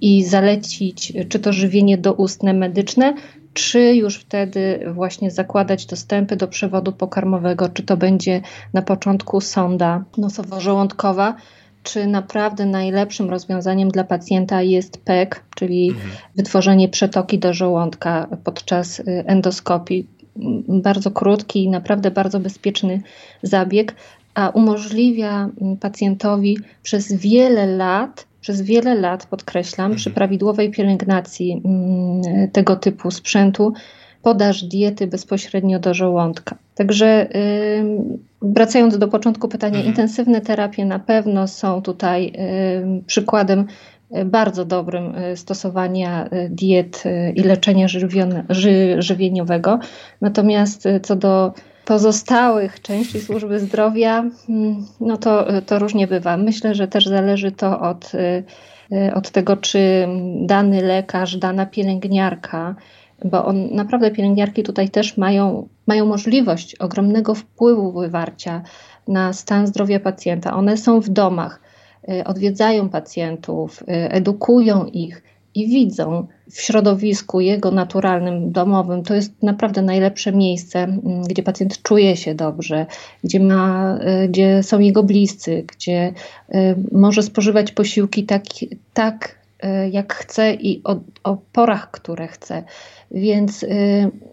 i 0.00 0.24
zalecić 0.24 1.12
czy 1.28 1.38
to 1.38 1.52
żywienie 1.52 1.98
doustne 1.98 2.52
medyczne, 2.52 3.14
czy 3.54 3.94
już 3.94 4.16
wtedy 4.16 4.80
właśnie 4.94 5.30
zakładać 5.30 5.86
dostępy 6.24 6.36
do 6.36 6.48
przewodu 6.48 6.92
pokarmowego, 6.92 7.68
czy 7.68 7.82
to 7.82 7.96
będzie 7.96 8.40
na 8.72 8.82
początku 8.82 9.40
sonda 9.40 10.04
nosowo-żołądkowa, 10.18 11.34
czy 11.82 12.06
naprawdę 12.06 12.66
najlepszym 12.66 13.30
rozwiązaniem 13.30 13.88
dla 13.88 14.04
pacjenta 14.04 14.62
jest 14.62 15.04
PEK, 15.04 15.44
czyli 15.56 15.88
mhm. 15.88 16.10
wytworzenie 16.36 16.88
przetoki 16.88 17.38
do 17.38 17.52
żołądka 17.52 18.26
podczas 18.44 19.00
y, 19.00 19.04
endoskopii. 19.26 20.06
Bardzo 20.68 21.10
krótki 21.10 21.64
i 21.64 21.70
naprawdę 21.70 22.10
bardzo 22.10 22.40
bezpieczny 22.40 23.02
zabieg, 23.42 23.94
a 24.34 24.48
umożliwia 24.48 25.50
mm, 25.60 25.76
pacjentowi 25.76 26.58
przez 26.82 27.12
wiele 27.12 27.66
lat 27.66 28.26
przez 28.40 28.62
wiele 28.62 28.94
lat, 28.94 29.26
podkreślam, 29.26 29.86
mhm. 29.86 29.96
przy 29.96 30.10
prawidłowej 30.10 30.70
pielęgnacji 30.70 31.62
mm, 31.64 32.50
tego 32.50 32.76
typu 32.76 33.10
sprzętu, 33.10 33.72
podaż 34.24 34.62
diety 34.64 35.06
bezpośrednio 35.06 35.78
do 35.78 35.94
żołądka. 35.94 36.56
Także 36.74 37.28
wracając 38.42 38.98
do 38.98 39.08
początku 39.08 39.48
pytania, 39.48 39.76
mhm. 39.76 39.86
intensywne 39.86 40.40
terapie 40.40 40.84
na 40.84 40.98
pewno 40.98 41.48
są 41.48 41.82
tutaj 41.82 42.32
przykładem 43.06 43.66
y, 44.16 44.24
bardzo 44.24 44.64
dobrym 44.64 45.14
y, 45.14 45.36
stosowania 45.36 46.26
y, 46.26 46.48
diet 46.50 47.04
i 47.34 47.42
leczenia 47.42 47.86
żywieniowego. 48.98 49.78
Natomiast 50.20 50.84
co 51.02 51.16
do 51.16 51.52
pozostałych 51.84 52.80
części 52.80 53.20
służby 53.20 53.60
zdrowia, 53.60 54.24
mm, 54.48 54.86
no 55.00 55.16
to, 55.16 55.46
to 55.66 55.78
różnie 55.78 56.06
bywa. 56.06 56.36
Myślę, 56.36 56.74
że 56.74 56.88
też 56.88 57.06
zależy 57.06 57.52
to 57.52 57.80
od, 57.80 58.12
od 59.14 59.30
tego, 59.30 59.56
czy 59.56 60.08
dany 60.40 60.82
lekarz, 60.82 61.36
dana 61.36 61.66
pielęgniarka, 61.66 62.74
bo 63.24 63.44
on, 63.44 63.74
naprawdę 63.74 64.10
pielęgniarki 64.10 64.62
tutaj 64.62 64.90
też 64.90 65.16
mają, 65.16 65.68
mają 65.86 66.06
możliwość 66.06 66.74
ogromnego 66.74 67.34
wpływu 67.34 67.92
wywarcia 67.92 68.62
na 69.08 69.32
stan 69.32 69.66
zdrowia 69.66 70.00
pacjenta. 70.00 70.54
One 70.54 70.76
są 70.76 71.00
w 71.00 71.08
domach, 71.08 71.60
y, 72.08 72.24
odwiedzają 72.24 72.88
pacjentów, 72.88 73.82
y, 73.82 73.86
edukują 73.88 74.84
ich 74.84 75.22
i 75.54 75.68
widzą 75.68 76.26
w 76.50 76.60
środowisku 76.60 77.40
jego 77.40 77.70
naturalnym, 77.70 78.52
domowym, 78.52 79.02
to 79.02 79.14
jest 79.14 79.42
naprawdę 79.42 79.82
najlepsze 79.82 80.32
miejsce, 80.32 80.98
gdzie 81.28 81.42
pacjent 81.42 81.82
czuje 81.82 82.16
się 82.16 82.34
dobrze, 82.34 82.86
gdzie, 83.24 83.40
ma, 83.40 83.98
y, 84.24 84.28
gdzie 84.28 84.62
są 84.62 84.78
jego 84.78 85.02
bliscy, 85.02 85.64
gdzie 85.72 86.12
może 86.92 87.22
spożywać 87.22 87.72
posiłki 87.72 88.24
tak, 88.24 88.42
tak 88.94 89.43
jak 89.90 90.14
chce 90.14 90.54
i 90.54 90.82
o, 90.84 91.00
o 91.24 91.36
porach, 91.52 91.90
które 91.90 92.28
chce. 92.28 92.62
Więc 93.10 93.64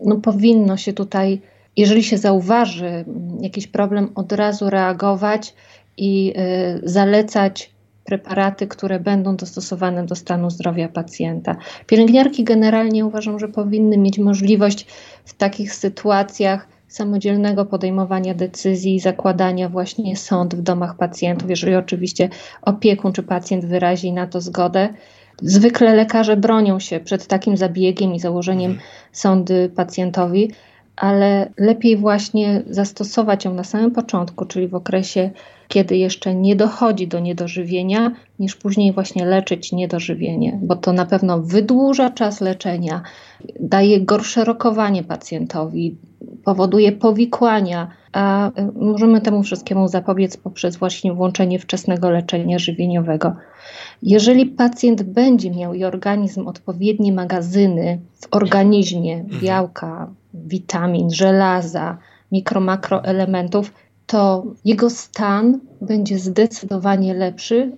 no, 0.06 0.16
powinno 0.16 0.78
się 0.78 0.94
tutaj, 0.94 1.42
jeżeli 1.78 2.04
się 2.04 2.18
zauważy 2.18 3.06
jakiś 3.42 3.68
problem, 3.68 4.12
od 4.16 4.32
razu 4.32 4.70
reagować 4.70 5.54
i 5.98 6.34
zalecać 6.84 7.72
preparaty, 8.06 8.68
które 8.68 9.00
będą 9.00 9.36
dostosowane 9.36 10.06
do 10.06 10.16
stanu 10.16 10.50
zdrowia 10.50 10.90
pacjenta. 10.90 11.56
Pielęgniarki 11.88 12.44
generalnie 12.44 13.06
uważam, 13.06 13.40
że 13.40 13.48
powinny 13.48 13.98
mieć 13.98 14.20
możliwość 14.20 14.86
w 15.26 15.34
takich 15.34 15.76
sytuacjach 15.76 16.68
samodzielnego 16.88 17.66
podejmowania 17.66 18.34
decyzji, 18.34 19.00
zakładania 19.00 19.70
właśnie 19.70 20.18
sąd 20.18 20.56
w 20.56 20.62
domach 20.62 20.98
pacjentów, 20.98 21.50
jeżeli 21.50 21.76
oczywiście 21.76 22.30
opiekun 22.62 23.14
czy 23.14 23.24
pacjent 23.24 23.66
wyrazi 23.66 24.14
na 24.14 24.28
to 24.28 24.42
zgodę. 24.42 24.90
Zwykle 25.42 25.96
lekarze 25.96 26.38
bronią 26.38 26.80
się 26.80 27.00
przed 27.00 27.28
takim 27.28 27.58
zabiegiem 27.58 28.14
i 28.14 28.20
założeniem 28.20 28.72
mhm. 28.72 28.90
sądy 29.12 29.72
pacjentowi, 29.76 30.52
ale 30.96 31.52
lepiej 31.58 31.98
właśnie 31.98 32.64
zastosować 32.70 33.46
ją 33.46 33.54
na 33.54 33.64
samym 33.64 33.92
początku, 33.92 34.46
czyli 34.46 34.68
w 34.68 34.76
okresie 34.76 35.32
kiedy 35.72 35.98
jeszcze 35.98 36.36
nie 36.36 36.56
dochodzi 36.56 37.08
do 37.08 37.20
niedożywienia, 37.20 38.12
niż 38.40 38.56
później 38.56 38.94
właśnie 38.94 39.26
leczyć 39.26 39.72
niedożywienie, 39.72 40.60
bo 40.62 40.76
to 40.76 40.94
na 40.94 41.06
pewno 41.06 41.42
wydłuża 41.42 42.10
czas 42.10 42.42
leczenia, 42.42 43.02
daje 43.60 44.02
gorsze 44.02 44.46
rokowanie 44.46 45.04
pacjentowi, 45.04 45.96
powoduje 46.44 46.92
powikłania, 46.92 47.88
a 48.13 48.48
y, 48.48 48.72
możemy 48.75 49.22
temu 49.22 49.44
wszystkiemu 49.44 49.88
zapobiec 49.88 50.38
poprzez 50.38 50.77
właśnie 50.77 51.13
włączenie 51.13 51.60
wczesnego 51.60 52.10
leczenia 52.10 52.60
żywieniowego. 52.60 53.36
Jeżeli 54.03 54.46
pacjent 54.46 55.03
będzie 55.03 55.51
miał 55.51 55.74
i 55.74 55.84
organizm 55.84 56.48
odpowiednie 56.48 57.13
magazyny 57.13 58.00
w 58.13 58.27
organizmie 58.32 59.15
mhm. 59.15 59.41
białka, 59.41 60.10
witamin, 60.34 61.12
żelaza, 61.12 61.98
mikro-makroelementów, 62.32 63.72
to 64.06 64.44
jego 64.65 64.89
stan 64.89 65.60
będzie 65.82 66.20
zdecydowanie 66.20 67.13
lepszy 67.13 67.72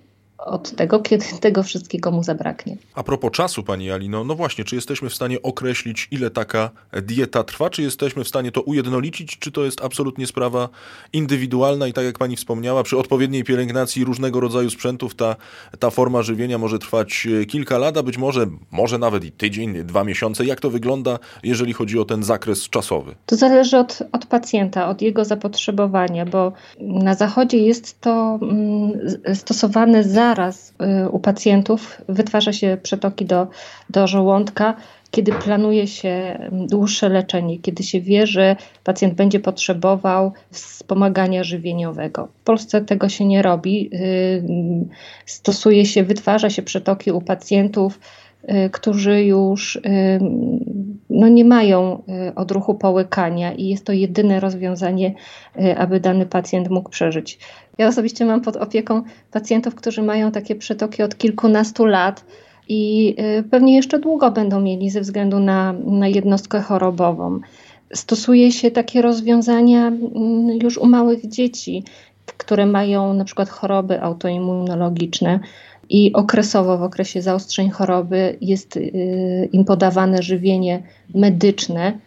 od 0.44 0.76
tego, 0.76 1.00
kiedy 1.00 1.24
tego 1.40 1.62
wszystkiego 1.62 2.10
mu 2.10 2.22
zabraknie. 2.22 2.76
A 2.94 3.02
propos 3.02 3.32
czasu, 3.32 3.62
Pani 3.62 3.90
Alino, 3.90 4.24
no 4.24 4.34
właśnie, 4.34 4.64
czy 4.64 4.74
jesteśmy 4.74 5.08
w 5.10 5.14
stanie 5.14 5.42
określić, 5.42 6.08
ile 6.10 6.30
taka 6.30 6.70
dieta 7.02 7.44
trwa? 7.44 7.70
Czy 7.70 7.82
jesteśmy 7.82 8.24
w 8.24 8.28
stanie 8.28 8.52
to 8.52 8.62
ujednolicić? 8.62 9.38
Czy 9.38 9.52
to 9.52 9.64
jest 9.64 9.84
absolutnie 9.84 10.26
sprawa 10.26 10.68
indywidualna 11.12 11.86
i 11.88 11.92
tak 11.92 12.04
jak 12.04 12.18
Pani 12.18 12.36
wspomniała, 12.36 12.82
przy 12.82 12.98
odpowiedniej 12.98 13.44
pielęgnacji 13.44 14.04
różnego 14.04 14.40
rodzaju 14.40 14.70
sprzętów 14.70 15.14
ta, 15.14 15.36
ta 15.78 15.90
forma 15.90 16.22
żywienia 16.22 16.58
może 16.58 16.78
trwać 16.78 17.28
e, 17.42 17.44
kilka 17.44 17.78
lat, 17.78 17.96
a 17.96 18.02
być 18.02 18.18
może, 18.18 18.46
może 18.70 18.98
nawet 18.98 19.24
i 19.24 19.32
tydzień, 19.32 19.84
dwa 19.84 20.04
miesiące. 20.04 20.44
Jak 20.44 20.60
to 20.60 20.70
wygląda, 20.70 21.18
jeżeli 21.42 21.72
chodzi 21.72 21.98
o 21.98 22.04
ten 22.04 22.22
zakres 22.22 22.68
czasowy? 22.68 23.14
To 23.26 23.36
zależy 23.36 23.78
od, 23.78 24.02
od 24.12 24.26
pacjenta, 24.26 24.88
od 24.88 25.02
jego 25.02 25.24
zapotrzebowania, 25.24 26.26
bo 26.26 26.52
na 26.80 27.14
zachodzie 27.14 27.58
jest 27.58 28.00
to 28.00 28.38
mm, 28.42 28.92
stosowane 29.34 30.04
zaraz 30.04 30.33
y, 31.04 31.08
u 31.08 31.18
pacjentów, 31.18 32.02
wytwarza 32.08 32.52
się 32.52 32.78
przetoki 32.82 33.24
do, 33.24 33.46
do 33.90 34.06
żołądka, 34.06 34.74
kiedy 35.10 35.32
planuje 35.32 35.86
się 35.86 36.08
mm, 36.08 36.66
dłuższe 36.66 37.08
leczenie, 37.08 37.58
kiedy 37.58 37.82
się 37.82 38.00
wie, 38.00 38.26
że 38.26 38.56
pacjent 38.84 39.14
będzie 39.14 39.40
potrzebował 39.40 40.32
wspomagania 40.50 41.44
żywieniowego. 41.44 42.28
W 42.40 42.44
Polsce 42.44 42.80
tego 42.80 43.08
się 43.08 43.24
nie 43.24 43.42
robi. 43.42 43.90
Y, 43.94 44.42
stosuje 45.26 45.86
się, 45.86 46.02
wytwarza 46.02 46.50
się 46.50 46.62
przetoki 46.62 47.12
u 47.12 47.20
pacjentów, 47.20 48.00
y, 48.44 48.70
którzy 48.70 49.24
już 49.24 49.80
no 51.10 51.28
nie 51.28 51.44
mają 51.44 52.02
odruchu 52.34 52.74
połykania 52.74 53.52
i 53.52 53.68
jest 53.68 53.84
to 53.84 53.92
jedyne 53.92 54.40
rozwiązanie, 54.40 55.14
aby 55.76 56.00
dany 56.00 56.26
pacjent 56.26 56.70
mógł 56.70 56.90
przeżyć. 56.90 57.38
Ja 57.78 57.88
osobiście 57.88 58.24
mam 58.24 58.40
pod 58.40 58.56
opieką 58.56 59.02
pacjentów, 59.30 59.74
którzy 59.74 60.02
mają 60.02 60.32
takie 60.32 60.54
przetoki 60.54 61.02
od 61.02 61.18
kilkunastu 61.18 61.86
lat 61.86 62.24
i 62.68 63.14
y, 63.38 63.42
pewnie 63.50 63.76
jeszcze 63.76 63.98
długo 63.98 64.30
będą 64.30 64.60
mieli 64.60 64.90
ze 64.90 65.00
względu 65.00 65.40
na, 65.40 65.72
na 65.72 66.08
jednostkę 66.08 66.60
chorobową. 66.60 67.40
Stosuje 67.94 68.52
się 68.52 68.70
takie 68.70 69.02
rozwiązania 69.02 69.86
mm, 69.86 70.58
już 70.62 70.78
u 70.78 70.86
małych 70.86 71.28
dzieci, 71.28 71.84
które 72.36 72.66
mają 72.66 73.14
na 73.14 73.24
przykład 73.24 73.48
choroby 73.48 74.02
autoimmunologiczne 74.02 75.40
i 75.88 76.12
okresowo 76.12 76.78
w 76.78 76.82
okresie 76.82 77.22
zaostrzeń 77.22 77.70
choroby 77.70 78.36
jest 78.40 78.76
y, 78.76 79.48
im 79.52 79.64
podawane 79.64 80.22
żywienie 80.22 80.82
medyczne, 81.14 81.98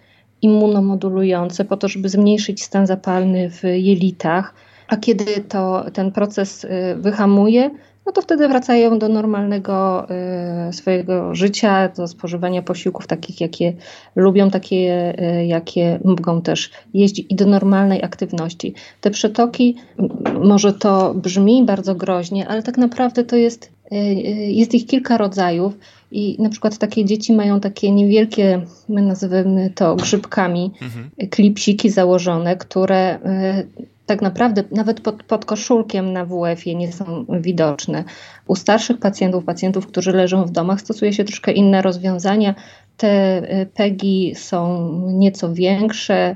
immunomodulujące 0.42 1.66
po 1.66 1.78
to, 1.78 1.88
żeby 1.88 2.10
zmniejszyć 2.10 2.64
stan 2.64 2.88
zapalny 2.88 3.50
w 3.50 3.64
jelitach 3.64 4.54
a 4.88 4.98
kiedy 4.98 5.26
to, 5.26 5.86
ten 5.94 6.12
proces 6.12 6.64
y, 6.64 6.70
wyhamuje, 6.98 7.70
no 8.06 8.12
to 8.12 8.22
wtedy 8.22 8.48
wracają 8.48 9.00
do 9.00 9.10
normalnego 9.10 10.08
y, 10.70 10.74
swojego 10.74 11.36
życia, 11.36 11.90
do 11.90 12.08
spożywania 12.08 12.62
posiłków 12.62 13.08
takich, 13.08 13.42
jakie 13.42 13.74
lubią, 14.16 14.50
takie, 14.50 15.14
y, 15.40 15.46
jakie 15.46 16.00
mogą 16.04 16.42
też 16.42 16.72
jeździć 16.94 17.26
i 17.30 17.36
do 17.36 17.46
normalnej 17.46 18.04
aktywności. 18.04 18.74
Te 19.02 19.12
przetoki, 19.12 19.76
może 20.44 20.74
to 20.74 21.14
brzmi 21.14 21.64
bardzo 21.66 21.96
groźnie, 21.96 22.48
ale 22.48 22.64
tak 22.64 22.78
naprawdę 22.78 23.24
to 23.24 23.36
jest, 23.36 23.72
jest 24.48 24.74
ich 24.74 24.86
kilka 24.86 25.18
rodzajów. 25.18 25.78
I 26.12 26.38
na 26.40 26.50
przykład 26.50 26.78
takie 26.78 27.06
dzieci 27.06 27.34
mają 27.34 27.60
takie 27.60 27.92
niewielkie, 27.92 28.62
my 28.90 29.02
nazywamy 29.02 29.70
to 29.76 29.96
grzybkami, 29.96 30.72
mhm. 30.82 31.30
klipsiki 31.30 31.90
założone, 31.90 32.58
które 32.58 33.20
tak 34.08 34.22
naprawdę 34.22 34.64
nawet 34.72 35.02
pod, 35.02 35.24
pod 35.24 35.46
koszulkiem 35.46 36.14
na 36.14 36.26
WF-ie 36.26 36.76
nie 36.76 36.92
są 36.92 37.26
widoczne. 37.30 38.04
U 38.48 38.56
starszych 38.56 39.00
pacjentów, 39.00 39.46
pacjentów, 39.46 39.88
którzy 39.88 40.12
leżą 40.12 40.46
w 40.46 40.52
domach, 40.52 40.82
stosuje 40.82 41.14
się 41.14 41.24
troszkę 41.24 41.52
inne 41.52 41.82
rozwiązania. 41.82 42.56
Te 42.98 43.42
y, 43.62 43.66
PEGI 43.66 44.36
są 44.36 44.92
nieco 45.14 45.54
większe, 45.54 46.36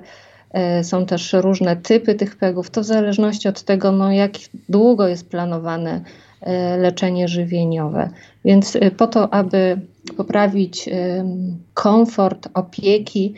y, 0.79 0.83
są 0.83 1.05
też 1.05 1.33
różne 1.33 1.75
typy 1.75 2.15
tych 2.15 2.35
PEGów. 2.35 2.69
To 2.69 2.81
w 2.81 2.85
zależności 2.85 3.47
od 3.47 3.63
tego, 3.63 3.91
no, 3.91 4.11
jak 4.11 4.31
długo 4.69 5.07
jest 5.07 5.29
planowane 5.29 6.01
y, 6.01 6.47
leczenie 6.77 7.27
żywieniowe. 7.27 8.09
Więc 8.45 8.77
po 8.97 9.07
to, 9.07 9.33
aby 9.33 9.81
poprawić 10.17 10.89
komfort 11.73 12.47
opieki 12.53 13.33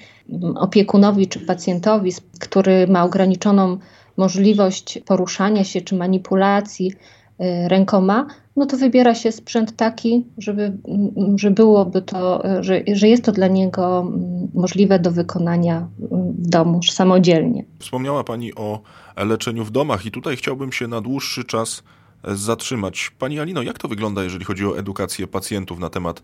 opiekunowi 0.55 1.27
czy 1.27 1.39
pacjentowi, 1.39 2.11
który 2.39 2.87
ma 2.87 3.03
ograniczoną 3.03 3.77
możliwość 4.17 4.99
poruszania 5.05 5.63
się 5.63 5.81
czy 5.81 5.95
manipulacji 5.95 6.91
y, 6.91 7.67
rękoma, 7.67 8.27
no 8.55 8.65
to 8.65 8.77
wybiera 8.77 9.15
się 9.15 9.31
sprzęt 9.31 9.75
taki, 9.75 10.25
żeby, 10.37 10.63
mm, 10.87 11.37
że 11.37 11.51
byłoby 11.51 12.01
to, 12.01 12.43
że, 12.59 12.81
że 12.93 13.07
jest 13.07 13.23
to 13.23 13.31
dla 13.31 13.47
niego 13.47 13.99
mm, 13.99 14.47
możliwe 14.53 14.99
do 14.99 15.11
wykonania 15.11 15.87
mm, 16.11 16.33
w 16.33 16.47
domu 16.47 16.83
samodzielnie. 16.83 17.65
Wspomniała 17.79 18.23
Pani 18.23 18.55
o 18.55 18.81
leczeniu 19.17 19.65
w 19.65 19.71
domach 19.71 20.05
i 20.05 20.11
tutaj 20.11 20.35
chciałbym 20.35 20.71
się 20.71 20.87
na 20.87 21.01
dłuższy 21.01 21.43
czas 21.43 21.83
zatrzymać. 22.23 23.11
Pani 23.19 23.39
Alino, 23.39 23.61
jak 23.61 23.79
to 23.79 23.87
wygląda, 23.87 24.23
jeżeli 24.23 24.45
chodzi 24.45 24.65
o 24.65 24.77
edukację 24.77 25.27
pacjentów 25.27 25.79
na 25.79 25.89
temat 25.89 26.21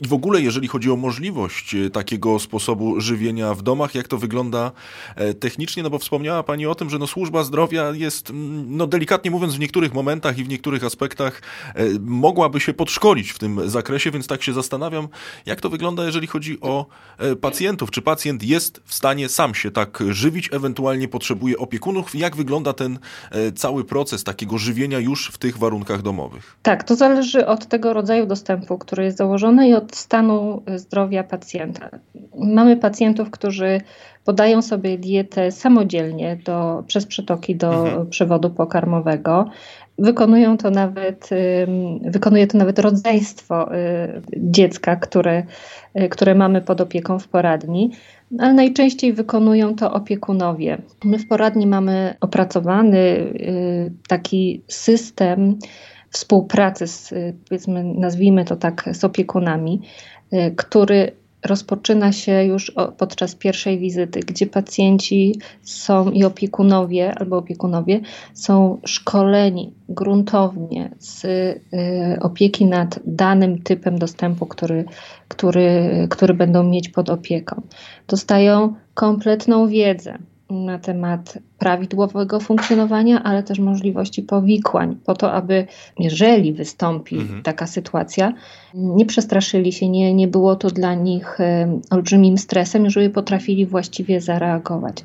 i 0.00 0.08
w 0.08 0.12
ogóle 0.12 0.40
jeżeli 0.40 0.68
chodzi 0.68 0.90
o 0.90 0.96
możliwość 0.96 1.74
e, 1.74 1.90
takiego 1.90 2.38
sposobu 2.38 3.00
żywienia 3.00 3.54
w 3.54 3.62
domach, 3.62 3.94
jak 3.94 4.08
to 4.08 4.18
wygląda 4.18 4.72
e, 5.16 5.34
technicznie? 5.34 5.82
No 5.82 5.90
bo 5.90 5.98
wspomniała 5.98 6.42
Pani 6.42 6.66
o 6.66 6.74
tym, 6.74 6.90
że 6.90 6.98
no 6.98 7.06
służba 7.06 7.44
zdrowia 7.44 7.90
jest, 7.90 8.30
mm, 8.30 8.76
no 8.76 8.86
delikatnie 8.86 9.30
mówiąc, 9.30 9.54
w 9.54 9.58
niektórych 9.58 9.94
momentach 9.94 10.38
i 10.38 10.44
w 10.44 10.48
niektórych 10.48 10.84
aspektach 10.84 11.42
e, 11.74 11.84
mogłaby 12.00 12.60
się 12.60 12.74
podszkolić 12.74 13.30
w 13.30 13.38
tym 13.38 13.70
zakresie, 13.70 14.10
więc 14.10 14.26
tak 14.26 14.42
się 14.42 14.52
zastanawiam, 14.52 15.08
jak 15.46 15.60
to 15.60 15.70
wygląda, 15.70 16.04
jeżeli 16.04 16.26
chodzi 16.26 16.60
o 16.60 16.86
pacjentów. 17.40 17.90
Czy 17.90 18.02
pacjent 18.02 18.42
jest 18.42 18.82
w 18.84 18.94
stanie 18.94 19.28
sam 19.28 19.54
się 19.54 19.70
tak 19.70 20.02
żywić, 20.08 20.48
ewentualnie 20.52 21.08
potrzebuje 21.08 21.58
opiekunów? 21.58 22.14
Jak 22.14 22.36
wygląda 22.36 22.72
ten 22.72 22.98
cały 23.56 23.84
proces 23.84 24.24
takiego 24.24 24.58
żywienia 24.58 24.98
już 24.98 25.28
w 25.28 25.38
tych 25.40 25.58
warunkach 25.58 26.02
domowych? 26.02 26.56
Tak, 26.62 26.84
to 26.84 26.96
zależy 26.96 27.46
od 27.46 27.66
tego 27.66 27.92
rodzaju 27.92 28.26
dostępu, 28.26 28.78
który 28.78 29.04
jest 29.04 29.16
założony 29.16 29.68
i 29.68 29.74
od 29.74 29.96
stanu 29.96 30.62
zdrowia 30.76 31.24
pacjenta. 31.24 31.90
Mamy 32.34 32.76
pacjentów, 32.76 33.30
którzy 33.30 33.80
podają 34.24 34.62
sobie 34.62 34.98
dietę 34.98 35.52
samodzielnie 35.52 36.38
do, 36.44 36.84
przez 36.86 37.06
przetoki 37.06 37.56
do 37.56 37.86
mhm. 37.86 38.06
przewodu 38.06 38.50
pokarmowego. 38.50 39.50
Wykonują 39.98 40.56
to 40.56 40.70
nawet, 40.70 41.30
wykonuje 42.04 42.46
to 42.46 42.58
nawet 42.58 42.78
rodzeństwo 42.78 43.74
y, 43.74 44.22
dziecka, 44.36 44.96
które, 44.96 45.42
y, 46.00 46.08
które 46.08 46.34
mamy 46.34 46.60
pod 46.60 46.80
opieką 46.80 47.18
w 47.18 47.28
poradni 47.28 47.90
ale 48.38 48.54
najczęściej 48.54 49.12
wykonują 49.12 49.74
to 49.74 49.92
opiekunowie. 49.92 50.82
My 51.04 51.18
w 51.18 51.28
poradni 51.28 51.66
mamy 51.66 52.14
opracowany 52.20 52.98
y, 52.98 53.92
taki 54.08 54.62
system 54.68 55.58
współpracy 56.10 56.86
z, 56.86 57.14
powiedzmy, 57.48 57.84
nazwijmy 57.84 58.44
to 58.44 58.56
tak, 58.56 58.88
z 58.92 59.04
opiekunami, 59.04 59.80
który 60.56 61.12
rozpoczyna 61.44 62.12
się 62.12 62.44
już 62.44 62.72
podczas 62.98 63.34
pierwszej 63.34 63.78
wizyty, 63.78 64.20
gdzie 64.20 64.46
pacjenci 64.46 65.40
są 65.62 66.10
i 66.10 66.24
opiekunowie 66.24 67.14
albo 67.18 67.36
opiekunowie 67.36 68.00
są 68.34 68.80
szkoleni 68.84 69.74
gruntownie 69.88 70.90
z 70.98 71.24
y, 71.24 71.60
opieki 72.20 72.66
nad 72.66 73.00
danym 73.06 73.62
typem 73.62 73.98
dostępu, 73.98 74.46
który, 74.46 74.84
który, 75.28 76.06
który 76.10 76.34
będą 76.34 76.62
mieć 76.62 76.88
pod 76.88 77.10
opieką. 77.10 77.62
Dostają 78.08 78.74
kompletną 78.94 79.68
wiedzę 79.68 80.18
na 80.50 80.78
temat 80.78 81.38
prawidłowego 81.58 82.40
funkcjonowania, 82.40 83.22
ale 83.22 83.42
też 83.42 83.58
możliwości 83.58 84.22
powikłań, 84.22 84.96
po 85.06 85.14
to, 85.14 85.32
aby 85.32 85.66
jeżeli 85.98 86.52
wystąpi 86.52 87.16
mhm. 87.16 87.42
taka 87.42 87.66
sytuacja, 87.66 88.32
nie 88.74 89.06
przestraszyli 89.06 89.72
się, 89.72 89.88
nie, 89.88 90.14
nie 90.14 90.28
było 90.28 90.56
to 90.56 90.70
dla 90.70 90.94
nich 90.94 91.40
e, 91.40 91.80
olbrzymim 91.90 92.38
stresem, 92.38 92.90
żeby 92.90 93.10
potrafili 93.10 93.66
właściwie 93.66 94.20
zareagować. 94.20 95.04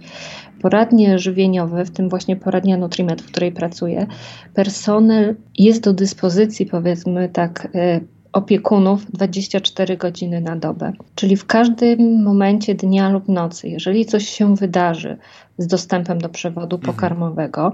Poradnie 0.61 1.19
żywieniowe, 1.19 1.85
w 1.85 1.91
tym 1.91 2.09
właśnie 2.09 2.35
poradnia 2.35 2.77
Nutrimet, 2.77 3.21
w 3.21 3.27
której 3.27 3.51
pracuję, 3.51 4.07
personel 4.53 5.35
jest 5.57 5.83
do 5.83 5.93
dyspozycji, 5.93 6.65
powiedzmy 6.65 7.29
tak, 7.29 7.67
e, 7.75 7.99
opiekunów 8.35 9.11
24 9.11 9.97
godziny 9.97 10.41
na 10.41 10.55
dobę. 10.55 10.93
Czyli 11.15 11.37
w 11.37 11.45
każdym 11.45 12.23
momencie 12.23 12.75
dnia 12.75 13.09
lub 13.09 13.27
nocy, 13.27 13.69
jeżeli 13.69 14.05
coś 14.05 14.29
się 14.29 14.55
wydarzy 14.55 15.17
z 15.57 15.67
dostępem 15.67 16.17
do 16.17 16.29
przewodu 16.29 16.75
mhm. 16.75 16.93
pokarmowego, 16.93 17.73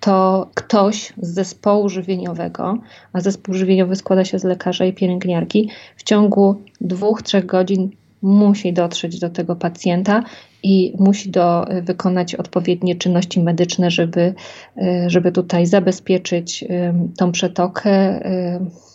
to 0.00 0.48
ktoś 0.54 1.12
z 1.22 1.34
zespołu 1.34 1.88
żywieniowego, 1.88 2.78
a 3.12 3.20
zespół 3.20 3.54
żywieniowy 3.54 3.96
składa 3.96 4.24
się 4.24 4.38
z 4.38 4.44
lekarza 4.44 4.84
i 4.84 4.92
pielęgniarki, 4.92 5.70
w 5.96 6.02
ciągu 6.02 6.62
dwóch, 6.80 7.22
trzech 7.22 7.46
godzin 7.46 7.90
musi 8.22 8.72
dotrzeć 8.72 9.18
do 9.18 9.30
tego 9.30 9.56
pacjenta 9.56 10.22
i 10.62 10.94
musi 10.98 11.30
do, 11.30 11.66
wykonać 11.82 12.34
odpowiednie 12.34 12.96
czynności 12.96 13.40
medyczne, 13.40 13.90
żeby, 13.90 14.34
żeby 15.06 15.32
tutaj 15.32 15.66
zabezpieczyć 15.66 16.64
tą 17.18 17.32
przetokę 17.32 18.20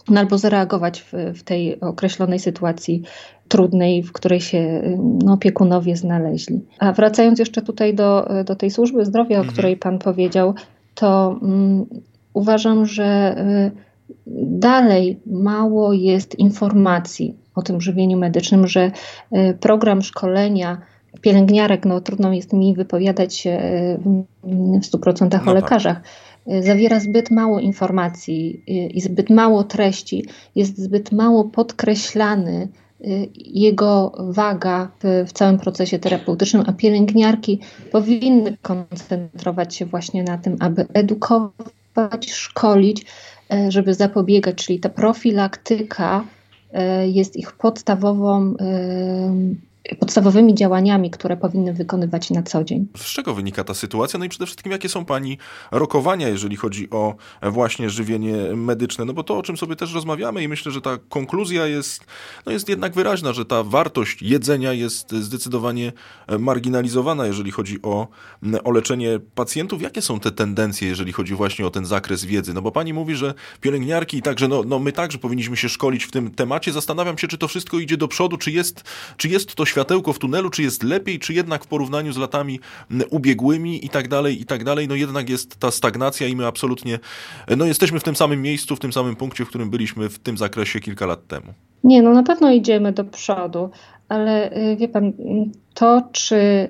no 0.09 0.19
albo 0.19 0.37
zareagować 0.37 1.01
w, 1.01 1.13
w 1.39 1.43
tej 1.43 1.79
określonej 1.79 2.39
sytuacji 2.39 3.03
trudnej, 3.47 4.03
w 4.03 4.11
której 4.11 4.41
się 4.41 4.81
no, 5.23 5.33
opiekunowie 5.33 5.95
znaleźli. 5.95 6.61
A 6.79 6.93
wracając 6.93 7.39
jeszcze 7.39 7.61
tutaj 7.61 7.95
do, 7.95 8.29
do 8.45 8.55
tej 8.55 8.71
służby 8.71 9.05
zdrowia, 9.05 9.37
mhm. 9.37 9.49
o 9.49 9.51
której 9.53 9.77
Pan 9.77 9.99
powiedział, 9.99 10.53
to 10.95 11.39
um, 11.41 11.85
uważam, 12.33 12.85
że 12.85 13.35
y, 13.77 13.92
dalej 14.47 15.19
mało 15.25 15.93
jest 15.93 16.39
informacji 16.39 17.37
o 17.55 17.61
tym 17.61 17.81
żywieniu 17.81 18.17
medycznym, 18.17 18.67
że 18.67 18.91
y, 19.33 19.57
program 19.59 20.01
szkolenia 20.01 20.77
pielęgniarek, 21.21 21.85
no 21.85 22.01
trudno 22.01 22.33
jest 22.33 22.53
mi 22.53 22.75
wypowiadać 22.75 23.35
się 23.35 23.49
y, 23.49 23.99
w 24.79 24.85
100% 24.85 25.21
no 25.21 25.27
o 25.27 25.29
tak. 25.29 25.45
lekarzach, 25.45 26.01
zawiera 26.59 26.99
zbyt 26.99 27.31
mało 27.31 27.59
informacji 27.59 28.63
i 28.97 29.01
zbyt 29.01 29.29
mało 29.29 29.63
treści, 29.63 30.25
jest 30.55 30.77
zbyt 30.77 31.11
mało 31.11 31.43
podkreślany 31.43 32.67
jego 33.35 34.11
waga 34.19 34.91
w, 35.27 35.33
całym 35.33 35.59
procesie 35.59 35.99
terapeutycznym, 35.99 36.63
a 36.67 36.73
pielęgniarki 36.73 37.59
powinny 37.91 38.57
koncentrować 38.61 39.75
się 39.75 39.85
właśnie 39.85 40.23
na 40.23 40.37
tym, 40.37 40.57
aby 40.59 40.85
edukować, 40.93 42.31
szkolić, 42.31 43.01
e, 43.01 43.05
żeby 43.69 43.93
zapobiegać, 43.93 44.55
czyli 44.55 44.79
ta 44.79 44.89
profilaktyka 44.89 46.25
e, 46.73 47.07
jest 47.07 47.37
ich 47.37 47.51
podstawową 47.51 48.55
podstawowymi 49.99 50.55
działaniami, 50.55 51.09
które 51.09 51.37
powinny 51.37 51.73
wykonywać 51.73 52.29
na 52.29 52.43
co 52.43 52.63
dzień. 52.63 52.87
Z 52.97 53.05
czego 53.05 53.33
wynika 53.33 53.63
ta 53.63 53.73
sytuacja? 53.73 54.19
No 54.19 54.25
i 54.25 54.29
przede 54.29 54.45
wszystkim, 54.45 54.71
jakie 54.71 54.89
są 54.89 55.05
Pani 55.05 55.37
rokowania, 55.71 56.29
jeżeli 56.29 56.55
chodzi 56.55 56.89
o 56.89 57.15
właśnie 57.41 57.89
żywienie 57.89 58.35
medyczne? 58.55 59.05
No 59.05 59.13
bo 59.13 59.23
to, 59.23 59.37
o 59.37 59.43
czym 59.43 59.57
sobie 59.57 59.75
też 59.75 59.93
rozmawiamy 59.93 60.43
i 60.43 60.47
myślę, 60.47 60.71
że 60.71 60.81
ta 60.81 60.97
konkluzja 61.09 61.67
jest, 61.67 62.05
no 62.45 62.51
jest 62.51 62.69
jednak 62.69 62.93
wyraźna, 62.93 63.33
że 63.33 63.45
ta 63.45 63.63
wartość 63.63 64.21
jedzenia 64.21 64.73
jest 64.73 65.11
zdecydowanie 65.11 65.91
marginalizowana, 66.39 67.25
jeżeli 67.25 67.51
chodzi 67.51 67.81
o, 67.81 68.07
o 68.63 68.71
leczenie 68.71 69.19
pacjentów. 69.35 69.81
Jakie 69.81 70.01
są 70.01 70.19
te 70.19 70.31
tendencje, 70.31 70.87
jeżeli 70.87 71.13
chodzi 71.13 71.35
właśnie 71.35 71.67
o 71.67 71.69
ten 71.69 71.85
zakres 71.85 72.25
wiedzy? 72.25 72.53
No 72.53 72.61
bo 72.61 72.71
Pani 72.71 72.93
mówi, 72.93 73.15
że 73.15 73.33
pielęgniarki 73.61 74.17
i 74.17 74.21
także, 74.21 74.47
no, 74.47 74.63
no 74.63 74.79
my 74.79 74.91
także 74.91 75.17
powinniśmy 75.17 75.57
się 75.57 75.69
szkolić 75.69 76.03
w 76.03 76.11
tym 76.11 76.31
temacie. 76.31 76.71
Zastanawiam 76.71 77.17
się, 77.17 77.27
czy 77.27 77.37
to 77.37 77.47
wszystko 77.47 77.79
idzie 77.79 77.97
do 77.97 78.07
przodu, 78.07 78.37
czy 78.37 78.51
jest, 78.51 78.83
czy 79.17 79.29
jest 79.29 79.55
to 79.55 79.65
światełko 79.73 80.13
w 80.13 80.19
tunelu, 80.19 80.49
czy 80.49 80.63
jest 80.63 80.83
lepiej, 80.83 81.19
czy 81.19 81.33
jednak 81.33 81.63
w 81.63 81.67
porównaniu 81.67 82.13
z 82.13 82.17
latami 82.17 82.59
ubiegłymi 83.09 83.85
i 83.85 83.89
tak 83.89 84.07
dalej, 84.07 84.41
i 84.41 84.45
tak 84.45 84.63
dalej, 84.63 84.87
no 84.87 84.95
jednak 84.95 85.29
jest 85.29 85.59
ta 85.59 85.71
stagnacja 85.71 86.27
i 86.27 86.35
my 86.35 86.47
absolutnie, 86.47 86.99
no 87.57 87.65
jesteśmy 87.65 87.99
w 87.99 88.03
tym 88.03 88.15
samym 88.15 88.41
miejscu, 88.41 88.75
w 88.75 88.79
tym 88.79 88.93
samym 88.93 89.15
punkcie, 89.15 89.45
w 89.45 89.49
którym 89.49 89.69
byliśmy 89.69 90.09
w 90.09 90.19
tym 90.19 90.37
zakresie 90.37 90.79
kilka 90.79 91.05
lat 91.05 91.27
temu. 91.27 91.53
Nie, 91.83 92.01
no 92.01 92.13
na 92.13 92.23
pewno 92.23 92.51
idziemy 92.51 92.91
do 92.91 93.03
przodu, 93.03 93.69
ale 94.09 94.57
y, 94.57 94.75
wie 94.75 94.87
pan, 94.87 95.13
to 95.73 96.01
czy 96.11 96.69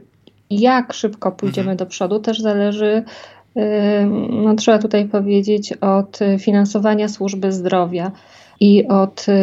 jak 0.50 0.94
szybko 0.94 1.32
pójdziemy 1.32 1.72
mhm. 1.72 1.78
do 1.78 1.86
przodu 1.86 2.20
też 2.20 2.40
zależy 2.40 3.04
y, 3.58 3.62
no, 4.30 4.56
trzeba 4.56 4.80
tutaj 4.80 5.06
powiedzieć, 5.06 5.74
od 5.74 6.20
finansowania 6.40 7.08
służby 7.08 7.52
zdrowia 7.52 8.12
i 8.60 8.88
od 8.88 9.26
y, 9.30 9.34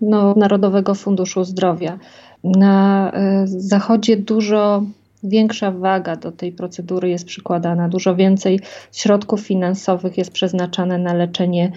no, 0.00 0.34
Narodowego 0.36 0.94
Funduszu 0.94 1.44
Zdrowia. 1.44 1.98
Na 2.44 3.10
e, 3.14 3.42
Zachodzie 3.46 4.16
dużo 4.16 4.82
większa 5.22 5.70
waga 5.70 6.16
do 6.16 6.32
tej 6.32 6.52
procedury 6.52 7.08
jest 7.08 7.24
przykładana, 7.24 7.88
dużo 7.88 8.16
więcej 8.16 8.60
środków 8.92 9.40
finansowych 9.40 10.18
jest 10.18 10.30
przeznaczane 10.30 10.98
na 10.98 11.14
leczenie 11.14 11.72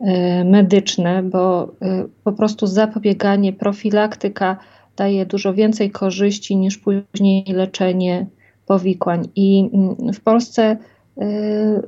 e, 0.00 0.44
medyczne, 0.44 1.22
bo 1.22 1.72
e, 1.82 2.04
po 2.24 2.32
prostu 2.32 2.66
zapobieganie, 2.66 3.52
profilaktyka 3.52 4.56
daje 4.96 5.26
dużo 5.26 5.54
więcej 5.54 5.90
korzyści 5.90 6.56
niż 6.56 6.78
później 6.78 7.44
leczenie 7.48 8.26
powikłań. 8.66 9.28
I 9.36 9.70
mm, 9.72 10.12
w 10.12 10.20
Polsce 10.20 10.76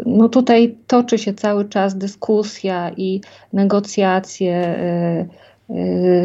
no 0.06 0.28
tutaj 0.28 0.76
toczy 0.86 1.18
się 1.18 1.34
cały 1.34 1.64
czas 1.64 1.98
dyskusja 1.98 2.90
i 2.96 3.20
negocjacje 3.52 4.78
Y, 4.78 5.55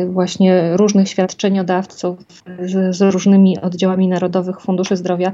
właśnie 0.10 0.78
różnych 0.78 1.10
świadczeniodawców 1.10 2.20
z, 2.60 2.96
z, 2.96 3.02
różnymi 3.02 3.62
oddziałami 3.62 4.08
narodowych 4.08 4.62
funduszy 4.62 4.98
zdrowia, 4.98 5.32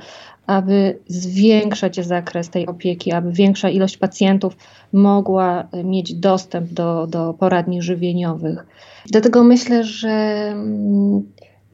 aby 0.47 0.99
zwiększać 1.07 2.05
zakres 2.05 2.49
tej 2.49 2.67
opieki, 2.67 3.11
aby 3.11 3.31
większa 3.31 3.69
ilość 3.69 3.97
pacjentów 3.97 4.57
mogła 4.93 5.67
mieć 5.83 6.13
dostęp 6.13 6.73
do, 6.73 7.07
do 7.07 7.33
poradni 7.33 7.81
żywieniowych. 7.81 8.65
Dlatego 9.05 9.43
myślę, 9.43 9.83
że 9.83 10.09
mm, 10.51 11.31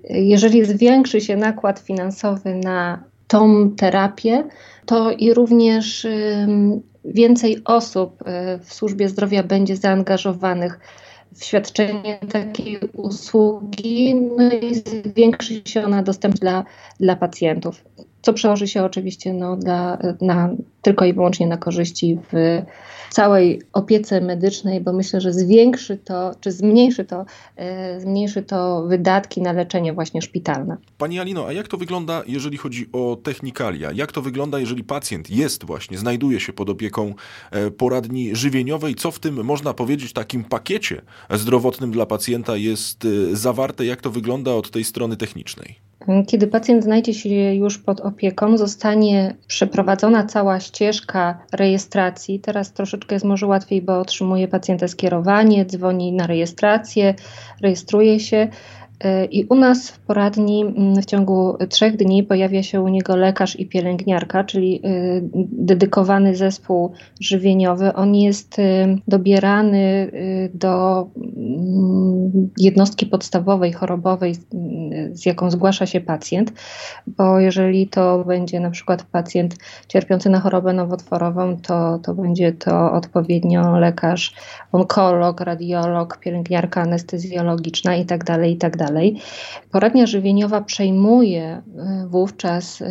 jeżeli 0.09 0.65
zwiększy 0.65 1.21
się 1.21 1.37
nakład 1.37 1.79
finansowy 1.79 2.55
na 2.55 3.03
tą 3.27 3.71
terapię, 3.71 4.43
to 4.85 5.11
i 5.11 5.33
również 5.33 6.07
więcej 7.05 7.57
osób 7.65 8.21
y, 8.21 8.25
w 8.59 8.73
służbie 8.73 9.09
zdrowia 9.09 9.43
będzie 9.43 9.75
zaangażowanych 9.75 10.79
świadczenie 11.41 12.19
takiej 12.31 12.79
usługi, 12.93 14.15
no 14.15 14.51
i 14.51 14.75
zwiększy 14.75 15.61
się 15.65 15.85
ona 15.85 16.03
dostęp 16.03 16.35
dla, 16.35 16.63
dla 16.99 17.15
pacjentów, 17.15 17.83
co 18.23 18.33
przełoży 18.33 18.67
się 18.67 18.83
oczywiście 18.83 19.33
no, 19.33 19.55
dla, 19.55 19.97
na, 20.21 20.49
tylko 20.81 21.05
i 21.05 21.13
wyłącznie 21.13 21.47
na 21.47 21.57
korzyści 21.57 22.19
w 22.31 22.61
całej 23.09 23.61
opiece 23.73 24.21
medycznej, 24.21 24.81
bo 24.81 24.93
myślę, 24.93 25.21
że 25.21 25.33
zwiększy 25.33 25.97
to, 25.97 26.31
czy 26.41 26.51
zmniejszy 26.51 27.05
to, 27.05 27.25
e, 27.55 28.01
zmniejszy 28.01 28.43
to 28.43 28.83
wydatki 28.87 29.41
na 29.41 29.51
leczenie 29.51 29.93
właśnie 29.93 30.21
szpitalne. 30.21 30.77
Pani 30.97 31.19
Alino, 31.19 31.47
a 31.47 31.53
jak 31.53 31.67
to 31.67 31.77
wygląda, 31.77 32.23
jeżeli 32.27 32.57
chodzi 32.57 32.89
o 32.93 33.17
technikalia? 33.23 33.91
Jak 33.91 34.11
to 34.11 34.21
wygląda, 34.21 34.59
jeżeli 34.59 34.83
pacjent 34.83 35.29
jest 35.29 35.65
właśnie, 35.65 35.97
znajduje 35.97 36.39
się 36.39 36.53
pod 36.53 36.69
opieką 36.69 37.13
e, 37.51 37.71
poradni 37.71 38.35
żywieniowej? 38.35 38.95
Co 38.95 39.11
w 39.11 39.19
tym, 39.19 39.43
można 39.43 39.73
powiedzieć, 39.73 40.13
takim 40.13 40.43
pakiecie 40.43 41.01
zdrowotnym 41.29 41.91
dla 41.91 42.05
pacjenta 42.05 42.57
jest 42.57 43.05
e, 43.05 43.35
zawarte? 43.35 43.85
Jak 43.85 44.01
to 44.01 44.11
wygląda 44.11 44.53
od 44.53 44.71
tej 44.71 44.83
strony 44.83 45.17
technicznej? 45.17 45.75
Kiedy 46.27 46.47
pacjent 46.47 46.83
znajdzie 46.83 47.13
się 47.13 47.29
już 47.53 47.77
pod 47.77 48.01
opieką, 48.01 48.57
zostanie 48.57 49.35
przeprowadzona 49.47 50.25
cała 50.25 50.59
ścieżka 50.59 51.39
rejestracji. 51.51 52.39
Teraz 52.39 52.73
troszeczkę 52.73 53.15
jest 53.15 53.25
może 53.25 53.47
łatwiej, 53.47 53.81
bo 53.81 53.99
otrzymuje 53.99 54.47
pacjenta 54.47 54.87
skierowanie, 54.87 55.65
dzwoni 55.65 56.11
na 56.13 56.27
rejestrację, 56.27 57.13
rejestruje 57.61 58.19
się. 58.19 58.47
I 59.31 59.45
u 59.49 59.55
nas 59.55 59.91
w 59.91 59.99
poradni 59.99 60.61
mm, 60.61 61.01
w 61.01 61.05
ciągu 61.05 61.57
trzech 61.69 61.97
dni 61.97 62.23
pojawia 62.23 62.63
się 62.63 62.81
u 62.81 62.87
niego 62.87 63.15
lekarz 63.15 63.59
i 63.59 63.65
pielęgniarka, 63.65 64.43
czyli 64.43 64.81
y, 64.85 65.23
dedykowany 65.51 66.35
zespół 66.35 66.91
żywieniowy. 67.19 67.93
On 67.93 68.15
jest 68.15 68.59
y, 68.59 68.63
dobierany 69.07 70.11
do 70.53 71.07
mm, 71.27 72.49
jednostki 72.57 73.05
podstawowej, 73.05 73.73
chorobowej, 73.73 74.35
z 75.11 75.25
jaką 75.25 75.51
zgłasza 75.51 75.85
się 75.85 76.01
pacjent, 76.01 76.53
bo 77.07 77.39
jeżeli 77.39 77.87
to 77.87 78.23
będzie 78.27 78.59
na 78.59 78.71
przykład 78.71 79.03
pacjent 79.03 79.55
cierpiący 79.87 80.29
na 80.29 80.39
chorobę 80.39 80.73
nowotworową, 80.73 81.57
to, 81.57 81.99
to 81.99 82.13
będzie 82.13 82.51
to 82.51 82.91
odpowiednio 82.91 83.79
lekarz, 83.79 84.35
onkolog, 84.71 85.41
radiolog, 85.41 86.17
pielęgniarka 86.17 86.81
anestezjologiczna 86.81 87.95
itd., 87.95 88.25
tak 88.25 88.47
itd. 88.47 88.92
Tak 88.93 89.23
Poradnia 89.71 90.07
żywieniowa 90.07 90.61
przejmuje 90.61 91.61
y, 92.03 92.07
wówczas 92.07 92.81
y, 92.81 92.85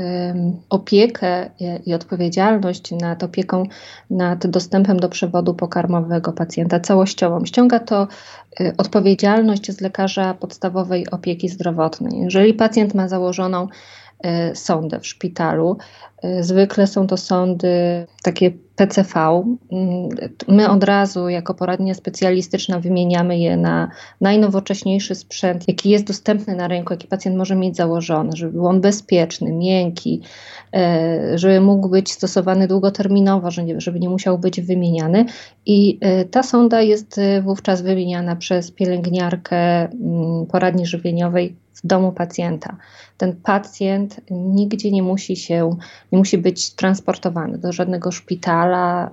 opiekę 0.70 1.50
i 1.86 1.94
odpowiedzialność 1.94 2.90
nad 3.00 3.22
opieką 3.22 3.62
nad 4.10 4.46
dostępem 4.46 5.00
do 5.00 5.08
przewodu 5.08 5.54
pokarmowego 5.54 6.32
pacjenta 6.32 6.80
całościową. 6.80 7.44
Ściąga 7.44 7.80
to 7.80 8.08
y, 8.60 8.72
odpowiedzialność 8.76 9.72
z 9.72 9.80
lekarza 9.80 10.34
podstawowej 10.34 11.10
opieki 11.10 11.48
zdrowotnej. 11.48 12.20
Jeżeli 12.20 12.54
pacjent 12.54 12.94
ma 12.94 13.08
założoną 13.08 13.68
sondę 14.54 15.00
w 15.00 15.06
szpitalu, 15.06 15.76
zwykle 16.40 16.86
są 16.86 17.06
to 17.06 17.16
sądy 17.16 18.06
takie 18.22 18.52
PCV. 18.76 19.44
Mm, 19.72 20.08
my 20.48 20.68
od 20.68 20.84
razu 20.84 21.28
jako 21.28 21.54
poradnia 21.54 21.94
specjalistyczna 21.94 22.80
wymieniamy 22.80 23.38
je 23.38 23.56
na 23.56 23.88
najnowocześniejszy 24.20 25.14
sprzęt, 25.14 25.68
jaki 25.68 25.90
jest 25.90 26.04
dostępny 26.04 26.56
na 26.56 26.68
rynku, 26.68 26.92
jaki 26.92 27.06
pacjent 27.06 27.36
może 27.36 27.56
mieć 27.56 27.76
założony, 27.76 28.30
żeby 28.34 28.52
był 28.52 28.66
on 28.66 28.80
bezpieczny, 28.80 29.52
miękki, 29.52 30.20
e, 30.74 31.38
żeby 31.38 31.60
mógł 31.60 31.88
być 31.88 32.12
stosowany 32.12 32.68
długoterminowo, 32.68 33.50
żeby 33.76 34.00
nie 34.00 34.08
musiał 34.08 34.38
być 34.38 34.60
wymieniany. 34.60 35.24
I 35.66 35.98
e, 36.00 36.24
ta 36.24 36.42
sonda 36.42 36.80
jest 36.80 37.18
e, 37.18 37.42
wówczas 37.42 37.82
wymieniana 37.82 38.36
przez 38.36 38.70
pielęgniarkę 38.70 39.56
mm, 39.56 40.46
poradni 40.46 40.86
żywieniowej 40.86 41.56
w 41.74 41.86
domu 41.86 42.12
pacjenta. 42.12 42.76
Ten 43.16 43.36
pacjent 43.36 44.20
nigdzie 44.30 44.90
nie 44.90 45.02
musi 45.02 45.36
się, 45.36 45.76
nie 46.12 46.18
musi 46.18 46.38
być 46.38 46.74
transportowany 46.74 47.58
do 47.58 47.72
żadnego 47.72 48.10
szpitala, 48.10 49.10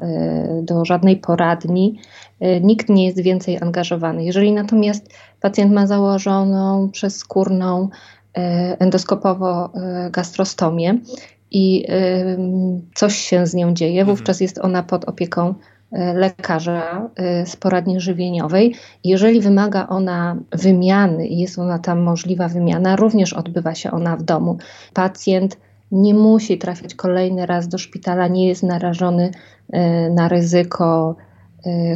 y, 0.59 0.63
do 0.63 0.85
żadnej 0.85 1.17
poradni. 1.17 1.99
Y, 2.41 2.61
nikt 2.63 2.89
nie 2.89 3.05
jest 3.05 3.21
więcej 3.21 3.61
angażowany. 3.61 4.23
Jeżeli 4.23 4.51
natomiast 4.51 5.13
pacjent 5.41 5.73
ma 5.73 5.87
założoną 5.87 6.89
przezskórną 6.89 7.89
y, 8.37 8.41
endoskopowo-gastrostomię 8.79 10.97
i 11.51 11.85
coś 12.95 13.17
się 13.17 13.47
z 13.47 13.53
nią 13.53 13.73
dzieje, 13.73 14.01
mhm. 14.01 14.17
wówczas 14.17 14.41
jest 14.41 14.57
ona 14.57 14.83
pod 14.83 15.05
opieką 15.05 15.53
lekarza 15.91 17.09
e, 17.15 17.45
z 17.45 17.55
poradni 17.55 17.99
żywieniowej. 17.99 18.75
Jeżeli 19.03 19.41
wymaga 19.41 19.87
ona 19.87 20.37
wymiany 20.51 21.27
i 21.27 21.39
jest 21.39 21.59
ona 21.59 21.79
tam 21.79 21.99
możliwa 21.99 22.47
wymiana, 22.47 22.95
również 22.95 23.33
odbywa 23.33 23.75
się 23.75 23.91
ona 23.91 24.17
w 24.17 24.23
domu. 24.23 24.57
Pacjent 24.93 25.57
nie 25.91 26.13
musi 26.13 26.57
trafiać 26.57 26.95
kolejny 26.95 27.45
raz 27.45 27.67
do 27.67 27.77
szpitala, 27.77 28.27
nie 28.27 28.47
jest 28.47 28.63
narażony 28.63 29.31
e, 29.69 30.09
na 30.09 30.27
ryzyko 30.27 31.15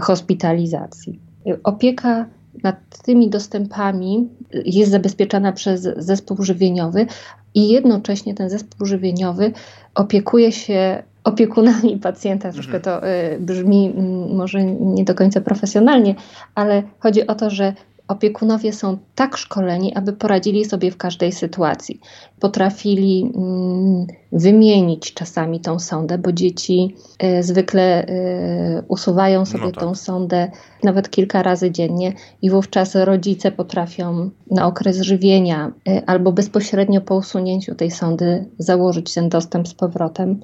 hospitalizacji. 0.02 1.20
Opieka 1.64 2.26
nad 2.64 2.76
tymi 3.04 3.30
dostępami 3.30 4.30
jest 4.66 4.92
zabezpieczana 4.92 5.52
przez 5.52 5.82
zespół 5.98 6.44
żywieniowy 6.44 7.06
i 7.54 7.70
jednocześnie 7.70 8.34
ten 8.34 8.50
zespół 8.50 8.88
żywieniowy 8.88 9.52
opiekuje 9.96 10.52
się 10.52 11.04
opiekunami 11.24 11.98
pacjenta. 11.98 12.52
Troszkę 12.52 12.76
mhm. 12.76 12.84
to 12.84 13.08
y, 13.08 13.40
brzmi 13.40 13.94
może 14.30 14.64
nie 14.64 15.04
do 15.04 15.16
końca 15.16 15.42
profesjonalnie, 15.42 16.16
ale 16.56 16.84
chodzi 17.00 17.28
o 17.28 17.36
to, 17.36 17.50
że 17.50 17.74
opiekunowie 18.08 18.74
są 18.74 18.98
tak 19.16 19.38
szkoleni, 19.38 19.96
aby 19.96 20.14
poradzili 20.14 20.66
sobie 20.66 20.92
w 20.92 20.98
każdej 20.98 21.32
sytuacji. 21.32 22.00
Potrafili 22.40 23.32
mm, 23.36 24.08
wymienić 24.34 25.14
czasami 25.14 25.60
tą 25.60 25.80
sondę, 25.80 26.18
bo 26.18 26.32
dzieci 26.32 26.96
y, 27.24 27.44
zwykle 27.44 28.08
y, 28.08 28.84
usuwają 28.88 29.46
sobie 29.46 29.64
no 29.66 29.72
tak. 29.72 29.80
tą 29.80 29.96
sondę 29.96 30.52
nawet 30.84 31.10
kilka 31.10 31.44
razy 31.44 31.72
dziennie 31.72 32.14
i 32.42 32.50
wówczas 32.50 32.96
rodzice 32.96 33.52
potrafią 33.52 34.30
na 34.52 34.68
okres 34.68 35.02
żywienia 35.02 35.72
y, 35.88 36.06
albo 36.06 36.32
bezpośrednio 36.32 37.02
po 37.02 37.16
usunięciu 37.16 37.76
tej 37.76 37.92
sondy 37.92 38.46
założyć 38.58 39.14
ten 39.14 39.30
dostęp 39.30 39.68
z 39.68 39.74
powrotem 39.74 40.40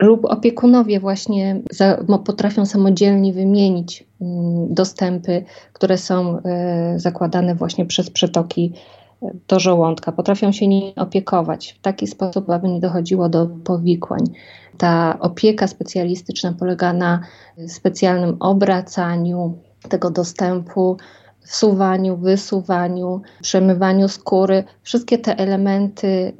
lub 0.00 0.24
opiekunowie 0.24 1.00
właśnie 1.00 1.60
za, 1.70 2.04
potrafią 2.24 2.66
samodzielnie 2.66 3.32
wymienić 3.32 4.06
mm, 4.20 4.74
dostępy, 4.74 5.44
które 5.72 5.98
są 5.98 6.38
e, 6.38 6.94
zakładane 6.96 7.54
właśnie 7.54 7.86
przez 7.86 8.10
przetoki 8.10 8.72
e, 8.74 9.01
do 9.48 9.60
żołądka. 9.60 10.12
Potrafią 10.12 10.52
się 10.52 10.68
nimi 10.68 10.94
opiekować 10.96 11.72
w 11.72 11.80
taki 11.80 12.06
sposób, 12.06 12.50
aby 12.50 12.68
nie 12.68 12.80
dochodziło 12.80 13.28
do 13.28 13.46
powikłań. 13.46 14.24
Ta 14.78 15.16
opieka 15.20 15.66
specjalistyczna 15.66 16.54
polega 16.58 16.92
na 16.92 17.20
specjalnym 17.68 18.36
obracaniu 18.40 19.58
tego 19.88 20.10
dostępu, 20.10 20.96
wsuwaniu, 21.40 22.16
wysuwaniu, 22.16 23.22
przemywaniu 23.42 24.08
skóry. 24.08 24.64
Wszystkie 24.82 25.18
te 25.18 25.38
elementy 25.38 26.32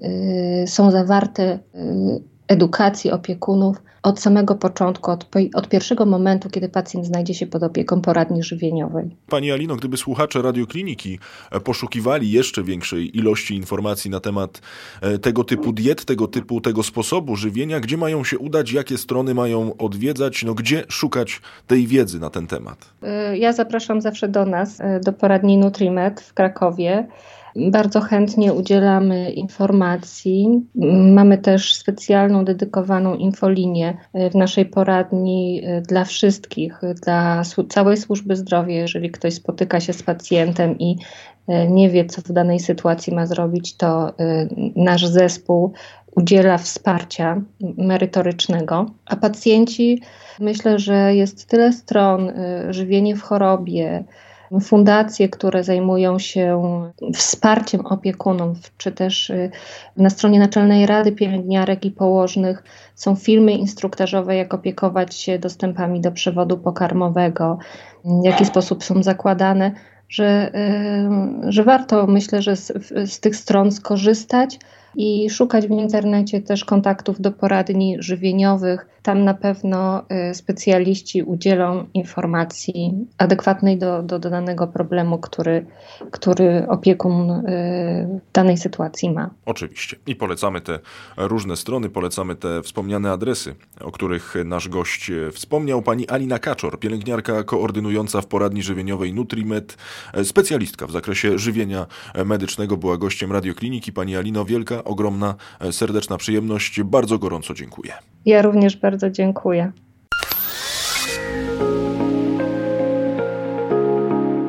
y, 0.65 0.67
są 0.67 0.91
zawarte 0.91 1.59
y, 1.75 2.32
edukacji 2.53 3.11
opiekunów 3.11 3.77
od 4.03 4.21
samego 4.21 4.55
początku, 4.55 5.11
od, 5.11 5.27
od, 5.55 5.69
pierwszego 5.69 6.07
momentu, 6.07 6.51
kiedy 6.51 6.69
pacjent 6.69 7.07
znajdzie 7.07 7.35
się 7.35 7.47
pod 7.47 7.63
opieką 7.63 8.01
poradni 8.01 8.43
żywieniowej. 8.43 9.17
Pani 9.29 9.53
Alino, 9.53 9.77
gdyby 9.77 9.97
słuchacze 9.97 10.43
radiokliniki 10.43 11.19
e, 11.51 11.61
poszukiwali 11.61 12.31
jeszcze 12.31 12.63
większej 12.63 13.19
ilości 13.19 13.57
informacji 13.57 14.11
na 14.11 14.21
temat 14.21 14.61
e, 15.01 15.19
tego 15.19 15.45
typu 15.45 15.73
diet, 15.73 16.05
tego 16.05 16.29
typu, 16.29 16.61
tego 16.61 16.83
sposobu 16.83 17.37
żywienia, 17.37 17.81
gdzie 17.81 17.97
mają 17.97 18.25
się 18.25 18.39
udać, 18.39 18.73
jakie 18.73 18.99
strony 18.99 19.35
mają 19.35 19.77
odwiedzać, 19.77 20.45
no 20.45 20.55
gdzie 20.55 20.85
szukać 20.89 21.41
tej 21.67 21.87
wiedzy 21.87 22.21
na 22.21 22.31
ten 22.31 22.47
temat? 22.47 22.93
E, 23.03 23.39
ja 23.39 23.53
zapraszam 23.53 24.01
zawsze 24.01 24.29
do 24.29 24.47
nas, 24.47 24.79
do 25.05 25.13
poradni 25.13 25.59
Nutrimed 25.59 26.21
w 26.21 26.35
Krakowie. 26.35 27.07
Bardzo 27.57 28.01
chętnie 28.01 28.53
udzielamy 28.53 29.31
informacji. 29.31 30.63
Mamy 31.15 31.39
też 31.39 31.75
specjalną, 31.75 32.45
dedykowaną 32.45 33.15
infolinię 33.15 33.97
e, 34.13 34.31
w 34.31 34.35
naszej 34.35 34.67
poradni 34.67 35.63
e, 35.65 35.81
dla 35.81 36.05
wszystkich, 36.05 36.85
e, 36.85 36.95
dla 36.95 37.43
całej 37.69 37.97
służby 37.97 38.37
zdrowia. 38.37 38.75
Jeżeli 38.75 39.11
ktoś 39.11 39.35
spotyka 39.35 39.81
się 39.81 39.93
z 39.93 40.03
pacjentem 40.03 40.79
i 40.79 40.97
nie 41.69 41.91
wie, 41.91 42.05
co 42.05 42.23
w 42.23 42.33
danej 42.33 42.61
sytuacji 42.61 43.15
ma 43.15 43.27
zrobić, 43.27 43.77
to 43.77 44.13
nasz 44.77 45.07
zespół 45.07 45.73
udziela 46.17 46.59
wsparcia 46.59 47.43
merytorycznego, 47.61 48.87
a 49.07 49.17
pacjenci 49.17 50.03
myślę, 50.41 50.79
że 50.79 51.15
jest 51.15 51.47
tyle 51.47 51.73
stron 51.73 52.33
żywienie 52.71 53.17
w 53.17 53.23
chorobie, 53.23 54.05
fundacje, 54.61 55.29
które 55.29 55.65
zajmują 55.65 56.19
się 56.19 56.63
wsparciem 57.15 57.87
opiekunów, 57.87 58.59
czy 58.77 58.93
też 58.93 59.31
y, 59.31 59.51
na 59.97 60.11
stronie 60.11 60.39
Naczelnej 60.39 60.87
Rady 60.87 61.13
Pielęgniarek 61.13 61.85
i 61.85 61.91
Położnych 61.91 62.63
są 62.95 63.17
filmy 63.17 63.53
instruktażowe, 63.53 64.37
jak 64.37 64.55
opiekować 64.55 65.15
się 65.15 65.39
dostępami 65.39 66.01
do 66.01 66.13
przewodu 66.13 66.59
pokarmowego, 66.59 67.59
w 68.05 68.25
jaki 68.25 68.45
sposób 68.45 68.85
są 68.85 69.03
zakładane, 69.03 69.73
że, 70.09 70.53
y, 71.49 71.53
że 71.53 71.65
warto, 71.65 72.07
myślę, 72.07 72.43
że 72.43 72.57
z, 72.57 72.73
z 73.07 73.21
tych 73.21 73.37
stron 73.37 73.73
skorzystać 73.73 74.59
i 74.97 75.31
szukać 75.31 75.67
w 75.67 75.71
internecie 75.71 76.41
też 76.41 76.65
kontaktów 76.65 77.21
do 77.21 77.33
poradni 77.33 77.97
żywieniowych. 77.99 78.87
Tam 79.03 79.25
na 79.25 79.35
pewno 79.35 80.03
y, 80.31 80.35
specjaliści 80.35 81.23
udzielą 81.23 81.87
informacji 81.95 83.07
adekwatnej 83.19 83.79
do, 83.79 84.03
do, 84.03 84.19
do 84.19 84.31
danego 84.31 84.67
problemu, 84.67 85.19
który, 85.19 85.67
który 86.11 86.69
opiekun 86.69 87.31
y, 87.31 88.21
w 88.29 88.33
danej 88.33 88.57
sytuacji 88.57 89.11
ma. 89.11 89.31
Oczywiście. 89.47 89.97
I 90.07 90.17
polecamy 90.17 90.61
te 90.61 90.79
różne 91.17 91.57
strony, 91.57 91.89
polecamy 91.89 92.35
te 92.35 92.63
wspomniane 92.63 93.11
adresy, 93.11 93.55
o 93.81 93.93
których 93.93 94.35
nasz 94.45 94.69
gość 94.69 95.11
wspomniał. 95.33 95.83
Pani 95.83 96.09
Alina 96.09 96.39
Kaczor, 96.39 96.79
pielęgniarka 96.79 97.45
koordynująca 97.45 98.21
w 98.21 98.27
poradni 98.27 98.63
żywieniowej 98.63 99.15
Nutrimed, 99.15 99.77
specjalistka 100.25 100.87
w 100.87 100.91
zakresie 100.91 101.39
żywienia 101.39 101.87
medycznego, 102.25 102.77
była 102.77 102.97
gościem 102.97 103.33
radiokliniki. 103.33 103.93
Pani 103.93 104.17
Alino, 104.17 104.45
wielka 104.45 104.82
ogromna, 104.85 105.35
e, 105.61 105.73
serdeczna 105.73 106.19
przyjemność. 106.19 106.83
Bardzo 106.83 107.19
gorąco 107.19 107.55
dziękuję. 107.55 107.93
Ja 108.27 108.43
również 108.43 108.77
bardzo 108.77 109.11
dziękuję. 109.11 109.73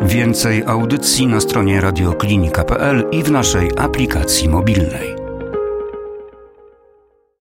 Więcej 0.01 0.63
audycji 0.65 1.27
na 1.27 1.39
stronie 1.39 1.81
radioklinika.pl 1.81 3.05
i 3.11 3.23
w 3.23 3.31
naszej 3.31 3.71
aplikacji 3.77 4.49
mobilnej. 4.49 5.22